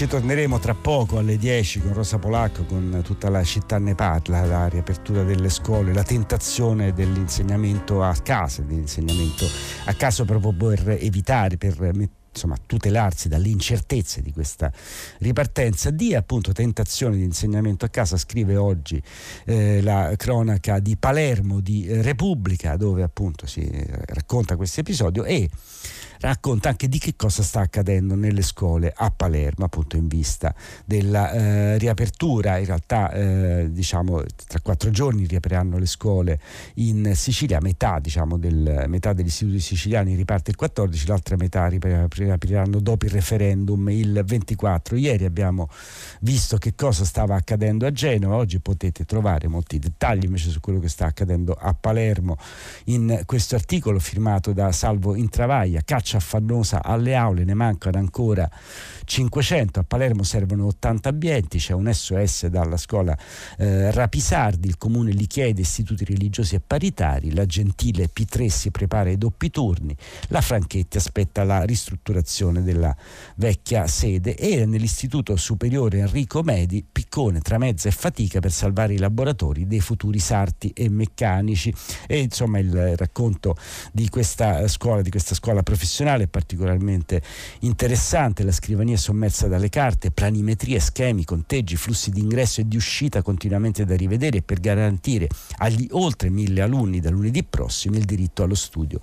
Ci 0.00 0.06
torneremo 0.06 0.58
tra 0.58 0.72
poco 0.72 1.18
alle 1.18 1.36
10 1.36 1.82
con 1.82 1.92
Rosa 1.92 2.18
Polacco, 2.18 2.64
con 2.64 3.02
tutta 3.04 3.28
la 3.28 3.44
città 3.44 3.78
ne 3.78 3.94
parla, 3.94 4.46
la 4.46 4.66
riapertura 4.66 5.24
delle 5.24 5.50
scuole, 5.50 5.92
la 5.92 6.02
tentazione 6.02 6.94
dell'insegnamento 6.94 8.02
a 8.02 8.14
casa, 8.14 8.62
dell'insegnamento 8.62 9.44
a 9.84 9.92
caso 9.92 10.24
proprio 10.24 10.52
per 10.54 10.96
evitare, 10.98 11.58
per 11.58 11.76
insomma, 12.32 12.56
tutelarsi 12.64 13.28
dalle 13.28 13.48
incertezze 13.48 14.22
di 14.22 14.32
questa 14.32 14.72
ripartenza. 15.18 15.90
Di 15.90 16.14
appunto 16.14 16.52
tentazione 16.52 17.16
di 17.16 17.24
insegnamento 17.24 17.84
a 17.84 17.88
casa 17.88 18.16
scrive 18.16 18.56
oggi 18.56 19.02
eh, 19.44 19.82
la 19.82 20.14
cronaca 20.16 20.78
di 20.78 20.96
Palermo 20.96 21.60
di 21.60 21.86
Repubblica, 22.00 22.76
dove 22.76 23.02
appunto 23.02 23.46
si 23.46 23.70
racconta 24.06 24.56
questo 24.56 24.80
episodio 24.80 25.24
e 25.24 25.50
racconta 26.20 26.68
anche 26.68 26.88
di 26.88 26.98
che 26.98 27.14
cosa 27.16 27.42
sta 27.42 27.60
accadendo 27.60 28.14
nelle 28.14 28.42
scuole 28.42 28.92
a 28.94 29.10
Palermo, 29.10 29.64
appunto 29.64 29.96
in 29.96 30.06
vista 30.06 30.54
della 30.84 31.32
eh, 31.32 31.78
riapertura. 31.78 32.58
In 32.58 32.66
realtà, 32.66 33.12
eh, 33.12 33.68
diciamo, 33.70 34.22
tra 34.46 34.60
quattro 34.60 34.90
giorni 34.90 35.26
riapriranno 35.26 35.78
le 35.78 35.86
scuole 35.86 36.40
in 36.74 37.12
Sicilia, 37.14 37.60
metà, 37.60 37.98
diciamo, 37.98 38.36
del, 38.36 38.84
metà 38.86 39.12
degli 39.12 39.26
istituti 39.26 39.60
siciliani 39.60 40.14
riparte 40.14 40.50
il 40.50 40.56
14, 40.56 41.06
l'altra 41.06 41.36
metà 41.36 41.68
riapriranno 41.68 42.80
dopo 42.80 43.06
il 43.06 43.10
referendum 43.10 43.88
il 43.88 44.22
24. 44.24 44.96
Ieri 44.96 45.24
abbiamo 45.24 45.68
visto 46.20 46.58
che 46.58 46.74
cosa 46.74 47.04
stava 47.04 47.34
accadendo 47.34 47.86
a 47.86 47.92
Genova, 47.92 48.36
oggi 48.36 48.60
potete 48.60 49.04
trovare 49.04 49.48
molti 49.48 49.78
dettagli 49.78 50.24
invece 50.24 50.50
su 50.50 50.60
quello 50.60 50.80
che 50.80 50.88
sta 50.88 51.06
accadendo 51.06 51.52
a 51.52 51.74
Palermo 51.74 52.36
in 52.84 53.22
questo 53.24 53.54
articolo 53.54 53.98
firmato 53.98 54.52
da 54.52 54.70
Salvo 54.72 55.14
Intravaglia, 55.14 55.80
caccia 55.84 56.09
marcia 56.10 56.18
affannosa 56.18 56.82
alle 56.82 57.16
aule, 57.16 57.44
ne 57.44 57.54
mancano 57.54 57.98
ancora 57.98 58.48
500, 59.10 59.80
a 59.80 59.82
Palermo 59.82 60.22
servono 60.22 60.66
80 60.66 61.08
ambienti, 61.08 61.58
c'è 61.58 61.72
un 61.72 61.92
SOS 61.92 62.46
dalla 62.46 62.76
scuola 62.76 63.18
eh, 63.58 63.90
Rapisardi, 63.90 64.68
il 64.68 64.78
comune 64.78 65.10
li 65.10 65.26
chiede 65.26 65.62
istituti 65.62 66.04
religiosi 66.04 66.54
e 66.54 66.60
paritari, 66.64 67.34
la 67.34 67.44
gentile 67.44 68.08
P3 68.08 68.46
si 68.46 68.70
prepara 68.70 69.08
ai 69.08 69.18
doppi 69.18 69.50
turni, 69.50 69.96
la 70.28 70.40
Franchetti 70.40 70.96
aspetta 70.96 71.42
la 71.42 71.64
ristrutturazione 71.64 72.62
della 72.62 72.94
vecchia 73.34 73.88
sede 73.88 74.36
e 74.36 74.64
nell'istituto 74.64 75.34
superiore 75.34 75.98
Enrico 75.98 76.44
Medi, 76.44 76.86
piccone 76.90 77.40
tra 77.40 77.58
mezza 77.58 77.88
e 77.88 77.92
fatica 77.92 78.38
per 78.38 78.52
salvare 78.52 78.94
i 78.94 78.98
laboratori 78.98 79.66
dei 79.66 79.80
futuri 79.80 80.20
sarti 80.20 80.70
e 80.72 80.88
meccanici. 80.88 81.74
E 82.06 82.20
insomma 82.20 82.60
il 82.60 82.96
racconto 82.96 83.56
di 83.92 84.08
questa 84.08 84.68
scuola, 84.68 85.02
di 85.02 85.10
questa 85.10 85.34
scuola 85.34 85.64
professionale 85.64 86.24
è 86.24 86.28
particolarmente 86.28 87.20
interessante, 87.60 88.44
la 88.44 88.52
scrivania 88.52 88.98
sommersa 89.00 89.48
dalle 89.48 89.68
carte, 89.68 90.12
planimetrie, 90.12 90.78
schemi, 90.78 91.24
conteggi, 91.24 91.74
flussi 91.74 92.10
di 92.10 92.20
ingresso 92.20 92.60
e 92.60 92.68
di 92.68 92.76
uscita 92.76 93.22
continuamente 93.22 93.84
da 93.84 93.96
rivedere 93.96 94.42
per 94.42 94.60
garantire 94.60 95.26
agli 95.56 95.88
oltre 95.90 96.28
mille 96.28 96.60
alunni 96.60 97.00
da 97.00 97.10
lunedì 97.10 97.42
prossimo 97.42 97.96
il 97.96 98.04
diritto 98.04 98.44
allo 98.44 98.54
studio. 98.54 99.00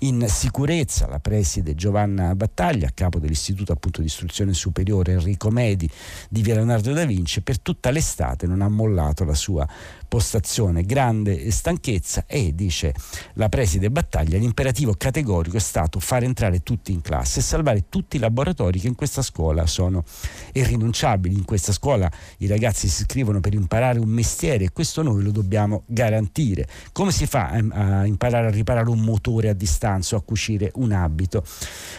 In 0.00 0.24
sicurezza 0.28 1.06
la 1.06 1.18
preside 1.18 1.74
Giovanna 1.74 2.34
Battaglia, 2.34 2.90
capo 2.94 3.18
dell'Istituto 3.18 3.72
appunto 3.72 4.00
di 4.00 4.06
istruzione 4.06 4.54
superiore 4.54 5.12
Enrico 5.12 5.50
Medi 5.50 5.90
di 6.30 6.42
Via 6.42 6.54
Leonardo 6.54 6.92
da 6.92 7.04
Vinci, 7.04 7.42
per 7.42 7.58
tutta 7.58 7.90
l'estate 7.90 8.46
non 8.46 8.62
ha 8.62 8.68
mollato 8.68 9.24
la 9.24 9.34
sua 9.34 9.68
postazione, 10.06 10.84
grande 10.84 11.50
stanchezza 11.50 12.24
e, 12.26 12.54
dice 12.54 12.94
la 13.34 13.48
preside 13.48 13.90
Battaglia, 13.90 14.38
l'imperativo 14.38 14.94
categorico 14.94 15.56
è 15.56 15.60
stato 15.60 15.98
far 15.98 16.22
entrare 16.22 16.62
tutti 16.62 16.92
in 16.92 17.00
classe 17.00 17.40
e 17.40 17.42
salvare 17.42 17.84
tutti 17.88 18.16
i 18.16 18.20
laboratori 18.20 18.78
che 18.78 18.86
in 18.86 18.94
questa 18.94 19.22
scuola 19.22 19.38
sono 19.64 20.04
irrinunciabili. 20.52 21.34
In 21.34 21.44
questa 21.44 21.72
scuola 21.72 22.10
i 22.38 22.46
ragazzi 22.46 22.88
si 22.88 23.02
iscrivono 23.02 23.40
per 23.40 23.54
imparare 23.54 23.98
un 23.98 24.08
mestiere 24.08 24.64
e 24.64 24.70
questo 24.72 25.02
noi 25.02 25.22
lo 25.22 25.30
dobbiamo 25.30 25.82
garantire. 25.86 26.66
Come 26.92 27.12
si 27.12 27.26
fa 27.26 27.48
a 27.50 28.06
imparare 28.06 28.48
a 28.48 28.50
riparare 28.50 28.88
un 28.88 29.00
motore 29.00 29.48
a 29.48 29.52
distanza 29.52 30.16
o 30.16 30.18
a 30.18 30.22
cucire 30.22 30.70
un 30.74 30.92
abito? 30.92 31.44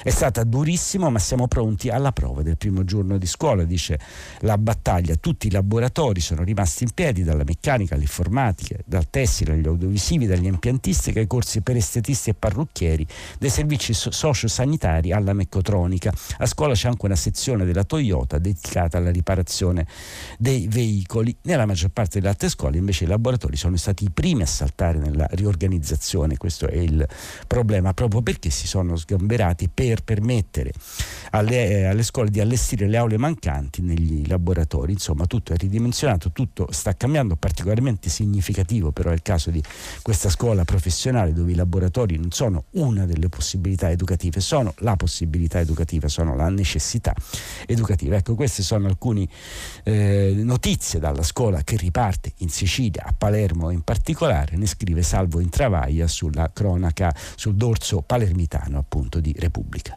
È 0.04 0.10
stata 0.10 0.44
durissima 0.44 1.10
ma 1.10 1.20
siamo 1.20 1.48
pronti 1.48 1.90
alla 1.90 2.12
prova 2.12 2.42
del 2.42 2.58
primo 2.58 2.84
giorno 2.84 3.18
di 3.18 3.26
scuola, 3.26 3.64
dice 3.64 4.00
la 4.40 4.58
battaglia. 4.58 5.16
Tutti 5.16 5.48
i 5.48 5.52
laboratori 5.52 6.20
sono 6.20 6.44
rimasti 6.44 6.84
in 6.84 6.92
piedi 6.94 7.24
dalla 7.24 7.44
meccanica 7.46 7.96
all'informatica, 7.96 8.78
dal 8.86 9.10
tessile 9.10 9.54
agli 9.54 9.68
audiovisivi, 9.68 10.26
dagli 10.26 10.46
impiantistici 10.46 11.18
ai 11.18 11.28
corsi 11.28 11.62
per 11.62 11.76
estetisti 11.76 12.30
e 12.30 12.34
parrucchieri, 12.34 13.06
dai 13.40 13.50
servizi 13.50 13.94
sociosanitari 13.94 15.12
alla 15.12 15.34
meccatronica. 15.34 16.12
A 16.38 16.46
scuola 16.46 16.74
c'è 16.74 16.88
anche 16.88 17.06
una 17.06 17.16
sezione 17.22 17.64
della 17.64 17.84
Toyota 17.84 18.38
dedicata 18.38 18.98
alla 18.98 19.12
riparazione 19.12 19.88
dei 20.38 20.68
veicoli. 20.68 21.36
Nella 21.44 21.66
maggior 21.66 21.92
parte 21.92 22.20
delle 22.20 22.30
altre 22.30 22.50
scuole 22.50 22.78
invece 22.78 23.06
i 23.06 23.08
laboratori 23.08 23.56
sono 23.56 23.78
stati 23.78 24.04
i 24.04 24.10
primi 24.10 24.42
a 24.42 24.48
saltare 24.48 24.98
nella 24.98 25.28
riorganizzazione, 25.32 26.38
questo 26.38 26.68
è 26.68 26.78
il 26.78 27.08
problema, 27.48 27.94
proprio 27.94 28.22
perché 28.22 28.50
si 28.50 28.68
sono 28.68 28.96
sgamberati 28.96 29.70
per 29.74 30.04
permettere 30.04 30.74
alle, 31.32 31.70
eh, 31.70 31.84
alle 31.86 32.04
scuole 32.04 32.30
di 32.30 32.42
allestire 32.42 32.88
le 32.88 32.98
aule 32.98 33.18
mancanti 33.18 33.82
negli 33.82 34.28
laboratori. 34.28 34.92
Insomma, 34.92 35.26
tutto 35.26 35.54
è 35.54 35.56
ridimensionato, 35.56 36.32
tutto 36.32 36.68
sta 36.72 36.96
cambiando 36.98 37.36
particolarmente 37.36 37.60
particolarmente 37.62 38.10
significativo 38.10 38.92
però 38.92 39.12
è 39.12 39.14
il 39.14 39.22
caso 39.22 39.52
di 39.52 39.62
questa 40.02 40.30
scuola 40.30 40.66
professionale 40.66 41.34
dove 41.34 41.52
i 41.52 41.56
laboratori 41.56 42.18
non 42.18 42.32
sono 42.32 42.66
una 42.72 43.06
delle 43.06 43.30
possibilità 43.30 43.90
educative, 43.90 44.40
sono 44.40 44.74
la 44.80 44.96
possibilità 44.96 45.60
educativa, 45.60 46.08
sono 46.08 46.36
la 46.36 46.50
necessità 46.50 47.11
educativa. 47.66 48.16
Ecco, 48.16 48.36
queste 48.36 48.64
sono 48.64 48.88
alcune 48.88 49.28
eh, 49.84 50.34
notizie 50.36 51.00
dalla 51.00 51.24
scuola 51.24 51.64
che 51.64 51.78
riparte 51.78 52.34
in 52.38 52.50
Sicilia, 52.50 53.04
a 53.06 53.14
Palermo 53.18 53.70
in 53.70 53.82
particolare, 53.82 54.58
ne 54.58 54.66
scrive 54.66 55.04
Salvo 55.04 55.40
Intravaglia 55.40 56.08
sulla 56.08 56.52
cronaca, 56.54 57.14
sul 57.36 57.56
dorso 57.56 58.02
palermitano 58.02 58.78
appunto 58.78 59.20
di 59.20 59.34
Repubblica. 59.38 59.96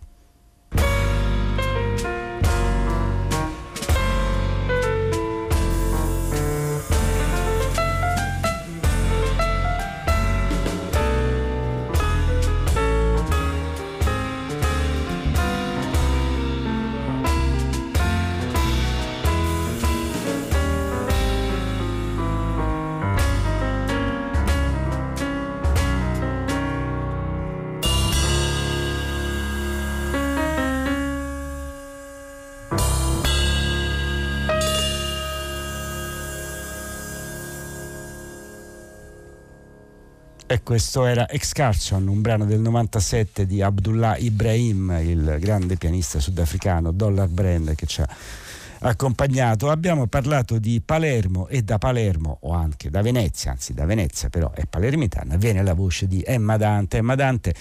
E 40.46 40.62
questo 40.62 41.06
era 41.06 41.26
Excursion, 41.30 42.06
un 42.06 42.20
brano 42.20 42.44
del 42.44 42.60
97 42.60 43.46
di 43.46 43.62
Abdullah 43.62 44.18
Ibrahim, 44.18 44.94
il 45.00 45.38
grande 45.40 45.76
pianista 45.76 46.20
sudafricano, 46.20 46.92
Dollar 46.92 47.28
Brand, 47.28 47.74
che 47.74 47.86
ci 47.86 48.02
ha 48.02 48.08
accompagnato. 48.80 49.70
Abbiamo 49.70 50.06
parlato 50.06 50.58
di 50.58 50.82
Palermo 50.84 51.48
e 51.48 51.62
da 51.62 51.78
Palermo, 51.78 52.38
o 52.42 52.52
anche 52.52 52.90
da 52.90 53.02
Venezia, 53.02 53.52
anzi 53.52 53.74
da 53.74 53.84
Venezia 53.84 54.28
però 54.28 54.50
è 54.52 54.66
palermitana, 54.66 55.36
viene 55.36 55.62
la 55.62 55.74
voce 55.74 56.06
di 56.06 56.22
Emma 56.24 56.56
Dante. 56.56 56.98
Emma 56.98 57.14
Dante, 57.14 57.54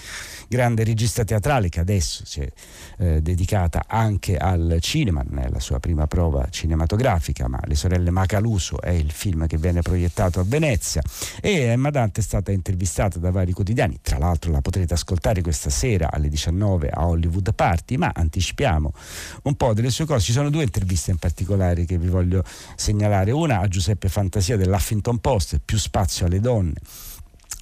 grande 0.48 0.84
regista 0.84 1.24
teatrale 1.24 1.68
che 1.68 1.80
adesso 1.80 2.24
si 2.26 2.40
è 2.40 2.52
eh, 2.98 3.22
dedicata 3.22 3.84
anche 3.86 4.36
al 4.36 4.78
cinema, 4.80 5.24
non 5.26 5.42
è 5.42 5.48
la 5.48 5.60
sua 5.60 5.78
prima 5.80 6.06
prova 6.06 6.46
cinematografica, 6.50 7.48
ma 7.48 7.60
Le 7.64 7.74
sorelle 7.74 8.10
Macaluso 8.10 8.80
è 8.80 8.90
il 8.90 9.10
film 9.10 9.46
che 9.46 9.56
viene 9.56 9.82
proiettato 9.82 10.40
a 10.40 10.44
Venezia 10.44 11.02
e 11.40 11.50
Emma 11.62 11.90
Dante 11.90 12.20
è 12.20 12.22
stata 12.22 12.52
intervistata 12.52 13.18
da 13.18 13.30
vari 13.30 13.52
quotidiani, 13.52 13.98
tra 14.02 14.18
l'altro 14.18 14.50
la 14.50 14.60
potrete 14.60 14.94
ascoltare 14.94 15.42
questa 15.42 15.70
sera 15.70 16.10
alle 16.10 16.28
19 16.28 16.90
a 16.90 17.06
Hollywood 17.06 17.54
Party, 17.54 17.96
ma 17.96 18.10
anticipiamo 18.14 18.92
un 19.44 19.54
po' 19.54 19.72
delle 19.72 19.90
sue 19.90 20.04
cose. 20.04 20.24
Ci 20.24 20.32
sono 20.32 20.50
due 20.50 20.62
interviste 20.62 21.13
in 21.14 21.18
particolare 21.18 21.84
che 21.84 21.98
vi 21.98 22.08
voglio 22.08 22.42
segnalare. 22.76 23.30
Una 23.30 23.60
a 23.60 23.68
Giuseppe 23.68 24.08
Fantasia 24.08 24.56
dell'Huffington 24.56 25.18
Post, 25.18 25.60
più 25.64 25.78
spazio 25.78 26.26
alle 26.26 26.40
donne 26.40 26.74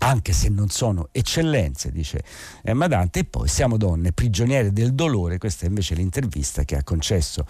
anche 0.02 0.32
se 0.32 0.48
non 0.48 0.68
sono 0.68 1.08
eccellenze, 1.12 1.92
dice 1.92 2.22
Emma 2.62 2.88
Dante, 2.88 3.20
e 3.20 3.24
poi 3.24 3.46
siamo 3.48 3.76
donne 3.76 4.12
prigioniere 4.12 4.72
del 4.72 4.94
dolore, 4.94 5.38
questa 5.38 5.64
è 5.64 5.68
invece 5.68 5.94
l'intervista 5.94 6.64
che 6.64 6.76
ha 6.76 6.82
concesso 6.82 7.46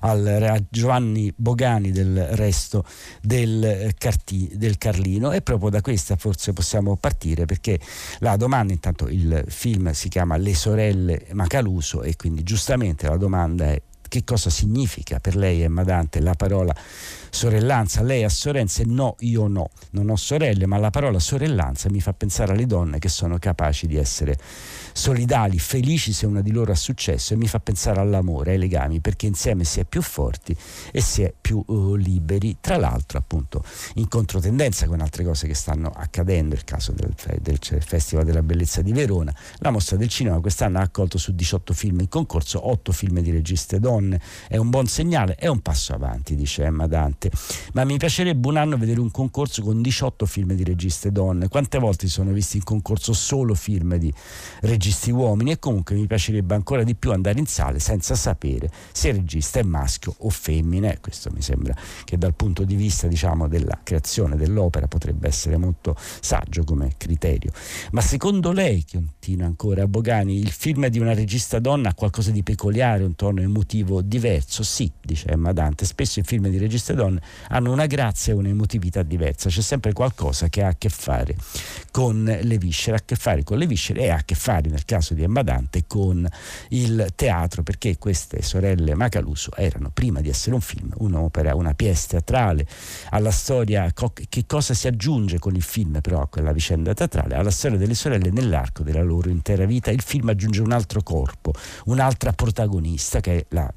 al, 0.00 0.26
a 0.26 0.62
Giovanni 0.68 1.32
Bogani 1.36 1.90
del 1.90 2.28
resto 2.36 2.84
del, 3.20 3.92
Carti, 3.98 4.52
del 4.54 4.78
Carlino. 4.78 5.32
E 5.32 5.42
proprio 5.42 5.68
da 5.68 5.80
questa 5.80 6.16
forse 6.16 6.52
possiamo 6.52 6.96
partire 6.96 7.44
perché 7.44 7.80
la 8.20 8.36
domanda, 8.36 8.72
intanto 8.72 9.08
il 9.08 9.44
film 9.48 9.90
si 9.90 10.08
chiama 10.08 10.36
Le 10.36 10.54
sorelle 10.54 11.26
Macaluso 11.32 12.02
e 12.02 12.14
quindi 12.14 12.44
giustamente 12.44 13.08
la 13.08 13.16
domanda 13.16 13.66
è 13.66 13.82
che 14.08 14.24
cosa 14.24 14.50
significa 14.50 15.20
per 15.20 15.36
lei 15.36 15.62
Emma 15.62 15.84
Dante 15.84 16.20
la 16.20 16.34
parola 16.34 16.74
sorellanza. 17.30 18.02
Lei 18.02 18.24
ha 18.24 18.28
sorellanze? 18.28 18.84
No, 18.84 19.16
io 19.20 19.46
no, 19.46 19.70
non 19.90 20.08
ho 20.08 20.16
sorelle, 20.16 20.66
ma 20.66 20.78
la 20.78 20.90
parola 20.90 21.18
sorellanza 21.18 21.90
mi 21.90 22.00
fa 22.00 22.12
pensare 22.12 22.52
alle 22.52 22.66
donne 22.66 22.98
che 22.98 23.08
sono 23.08 23.38
capaci 23.38 23.86
di 23.86 23.96
essere 23.96 24.38
solidali, 24.92 25.58
felici 25.58 26.12
se 26.12 26.24
una 26.26 26.40
di 26.40 26.50
loro 26.50 26.72
ha 26.72 26.76
successo 26.76 27.34
e 27.34 27.36
mi 27.36 27.46
fa 27.46 27.60
pensare 27.60 28.00
all'amore, 28.00 28.52
ai 28.52 28.58
legami, 28.58 29.00
perché 29.00 29.26
insieme 29.26 29.64
si 29.64 29.80
è 29.80 29.84
più 29.84 30.00
forti 30.00 30.56
e 30.90 31.00
si 31.00 31.22
è 31.22 31.32
più 31.38 31.62
uh, 31.66 31.94
liberi. 31.94 32.56
Tra 32.60 32.78
l'altro, 32.78 33.18
appunto, 33.18 33.62
in 33.94 34.08
controtendenza 34.08 34.86
con 34.86 35.00
altre 35.00 35.24
cose 35.24 35.46
che 35.46 35.54
stanno 35.54 35.90
accadendo, 35.94 36.54
il 36.54 36.64
caso 36.64 36.92
del, 36.92 37.14
del 37.40 37.58
Festival 37.60 38.24
della 38.24 38.42
Bellezza 38.42 38.80
di 38.80 38.92
Verona, 38.92 39.34
la 39.58 39.70
mostra 39.70 39.96
del 39.96 40.08
cinema 40.08 40.40
quest'anno 40.40 40.78
ha 40.78 40.82
accolto 40.82 41.18
su 41.18 41.34
18 41.34 41.74
film 41.74 42.00
in 42.00 42.08
concorso 42.08 42.68
8 42.68 42.92
film 42.92 43.20
di 43.20 43.30
registe 43.30 43.78
donne. 43.78 43.95
È 44.48 44.56
un 44.56 44.70
buon 44.70 44.86
segnale, 44.86 45.34
è 45.36 45.46
un 45.46 45.60
passo 45.60 45.92
avanti, 45.92 46.34
dice 46.34 46.64
Emma 46.64 46.86
Dante. 46.86 47.30
Ma 47.72 47.84
mi 47.84 47.96
piacerebbe 47.96 48.48
un 48.48 48.56
anno 48.56 48.76
vedere 48.76 49.00
un 49.00 49.10
concorso 49.10 49.62
con 49.62 49.82
18 49.82 50.26
film 50.26 50.52
di 50.52 50.64
registe 50.64 51.12
donne. 51.12 51.48
Quante 51.48 51.78
volte 51.78 52.06
si 52.06 52.12
sono 52.12 52.32
visti 52.32 52.56
in 52.56 52.64
concorso 52.64 53.12
solo 53.12 53.54
film 53.54 53.96
di 53.96 54.12
registi 54.60 55.10
uomini 55.10 55.52
e 55.52 55.58
comunque 55.58 55.94
mi 55.94 56.06
piacerebbe 56.06 56.54
ancora 56.54 56.82
di 56.82 56.94
più 56.94 57.12
andare 57.12 57.38
in 57.38 57.46
sale 57.46 57.78
senza 57.78 58.14
sapere 58.14 58.70
se 58.92 59.08
il 59.08 59.16
regista 59.16 59.60
è 59.60 59.62
maschio 59.62 60.14
o 60.18 60.30
femmina 60.30 60.94
questo 61.00 61.30
mi 61.30 61.42
sembra 61.42 61.74
che 62.04 62.18
dal 62.18 62.34
punto 62.34 62.64
di 62.64 62.74
vista 62.74 63.06
diciamo, 63.06 63.48
della 63.48 63.78
creazione 63.82 64.36
dell'opera 64.36 64.88
potrebbe 64.88 65.28
essere 65.28 65.56
molto 65.56 65.96
saggio 65.96 66.64
come 66.64 66.94
criterio 66.96 67.52
ma 67.92 68.00
secondo 68.00 68.52
lei 68.52 68.84
continua 68.90 69.46
ancora 69.46 69.86
Bogani 69.86 70.38
il 70.38 70.50
film 70.50 70.86
di 70.88 70.98
una 70.98 71.14
regista 71.14 71.58
donna 71.58 71.90
ha 71.90 71.94
qualcosa 71.94 72.30
di 72.30 72.42
peculiare 72.42 73.04
un 73.04 73.14
tono 73.14 73.40
emotivo 73.40 73.85
diverso 74.02 74.62
sì 74.62 74.90
dice 75.00 75.28
Emma 75.28 75.52
Dante 75.52 75.84
spesso 75.84 76.20
i 76.20 76.22
film 76.22 76.48
di 76.48 76.58
registe 76.58 76.94
donne 76.94 77.20
hanno 77.48 77.72
una 77.72 77.86
grazia 77.86 78.32
e 78.32 78.36
un'emotività 78.36 79.02
diversa 79.02 79.48
c'è 79.48 79.62
sempre 79.62 79.92
qualcosa 79.92 80.48
che 80.48 80.62
ha 80.62 80.68
a 80.68 80.76
che 80.76 80.88
fare 80.88 81.36
con 81.90 82.24
le 82.24 82.58
viscere 82.58 82.96
ha 82.96 83.00
a 83.00 83.04
che 83.04 83.16
fare 83.16 83.42
con 83.42 83.58
le 83.58 83.66
viscere 83.66 84.02
e 84.02 84.08
ha 84.08 84.16
a 84.16 84.22
che 84.24 84.34
fare 84.34 84.68
nel 84.68 84.84
caso 84.84 85.14
di 85.14 85.22
Emma 85.22 85.42
Dante 85.42 85.84
con 85.86 86.26
il 86.70 87.12
teatro 87.14 87.62
perché 87.62 87.98
queste 87.98 88.42
sorelle 88.42 88.94
Macaluso 88.94 89.50
erano 89.56 89.90
prima 89.92 90.20
di 90.20 90.28
essere 90.28 90.54
un 90.54 90.60
film 90.60 90.92
un'opera, 90.96 91.54
una 91.54 91.74
pièce 91.74 92.06
teatrale. 92.08 92.66
Alla 93.10 93.30
storia 93.30 93.92
che 94.28 94.44
cosa 94.46 94.74
si 94.74 94.86
aggiunge 94.86 95.38
con 95.38 95.54
il 95.54 95.62
film 95.62 96.00
però 96.00 96.20
a 96.20 96.28
quella 96.28 96.52
vicenda 96.52 96.94
teatrale? 96.94 97.34
Alla 97.34 97.50
storia 97.50 97.78
delle 97.78 97.94
sorelle 97.94 98.30
nell'arco 98.30 98.82
della 98.82 99.02
loro 99.02 99.28
intera 99.28 99.64
vita. 99.64 99.90
Il 99.90 100.02
film 100.02 100.28
aggiunge 100.28 100.60
un 100.60 100.72
altro 100.72 101.02
corpo 101.02 101.52
un'altra 101.86 102.32
protagonista 102.32 103.20
che 103.20 103.36
è 103.38 103.46
la 103.50 103.72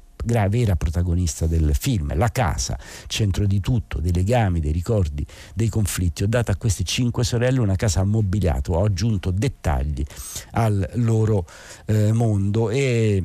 vera 0.48 0.76
protagonista 0.76 1.46
del 1.46 1.74
film, 1.74 2.16
la 2.16 2.28
casa, 2.28 2.78
centro 3.06 3.46
di 3.46 3.60
tutto, 3.60 4.00
dei 4.00 4.12
legami, 4.12 4.60
dei 4.60 4.72
ricordi, 4.72 5.26
dei 5.54 5.68
conflitti. 5.68 6.22
Ho 6.22 6.28
dato 6.28 6.50
a 6.50 6.56
queste 6.56 6.84
cinque 6.84 7.24
sorelle 7.24 7.60
una 7.60 7.76
casa 7.76 8.00
ammobiliata, 8.00 8.72
ho 8.72 8.84
aggiunto 8.84 9.30
dettagli 9.30 10.04
al 10.52 10.88
loro 10.94 11.46
eh, 11.86 12.12
mondo 12.12 12.70
e 12.70 13.24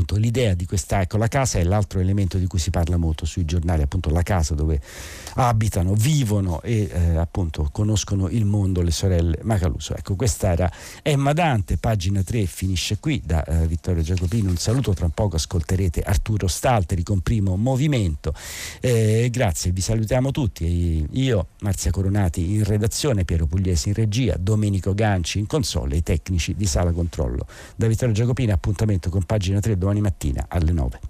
appunto 0.00 0.16
l'idea 0.16 0.54
di 0.54 0.64
questa 0.64 1.02
ecco 1.02 1.18
la 1.18 1.28
casa 1.28 1.58
è 1.58 1.64
l'altro 1.64 2.00
elemento 2.00 2.38
di 2.38 2.46
cui 2.46 2.58
si 2.58 2.70
parla 2.70 2.96
molto 2.96 3.26
sui 3.26 3.44
giornali 3.44 3.82
appunto 3.82 4.08
la 4.10 4.22
casa 4.22 4.54
dove 4.54 4.80
abitano 5.34 5.94
vivono 5.94 6.62
e 6.62 6.88
eh, 6.90 7.16
appunto 7.16 7.68
conoscono 7.70 8.28
il 8.28 8.44
mondo 8.44 8.80
le 8.80 8.90
sorelle. 8.90 9.38
Macaluso 9.42 9.94
ecco 9.94 10.16
questa 10.16 10.52
era 10.52 10.72
Emma 11.02 11.32
Dante 11.32 11.76
pagina 11.76 12.22
3 12.22 12.46
finisce 12.46 12.98
qui 12.98 13.20
da 13.24 13.44
eh, 13.44 13.66
Vittorio 13.66 14.02
Giacopini. 14.02 14.48
Un 14.48 14.56
saluto 14.56 14.94
tra 14.94 15.08
poco 15.08 15.36
ascolterete 15.36 16.00
Arturo 16.00 16.46
Stalteri 16.46 17.02
con 17.02 17.20
primo 17.20 17.56
movimento. 17.56 18.32
Eh, 18.80 19.28
grazie 19.30 19.70
vi 19.72 19.80
salutiamo 19.80 20.30
tutti. 20.30 21.06
Io 21.10 21.48
Marzia 21.60 21.90
Coronati 21.90 22.54
in 22.54 22.64
redazione 22.64 23.24
Piero 23.24 23.46
Pugliesi 23.46 23.88
in 23.88 23.94
regia 23.94 24.36
Domenico 24.38 24.94
Ganci 24.94 25.38
in 25.38 25.46
console 25.46 25.96
i 25.96 26.02
tecnici 26.02 26.54
di 26.54 26.66
sala 26.66 26.92
controllo. 26.92 27.46
Da 27.76 27.86
Vittorio 27.86 28.14
Giacopini 28.14 28.50
appuntamento 28.50 29.10
con 29.10 29.24
pagina 29.24 29.60
3 29.60 29.76
domani 29.90 30.00
mattina 30.00 30.44
alle 30.48 30.72
9. 30.72 31.09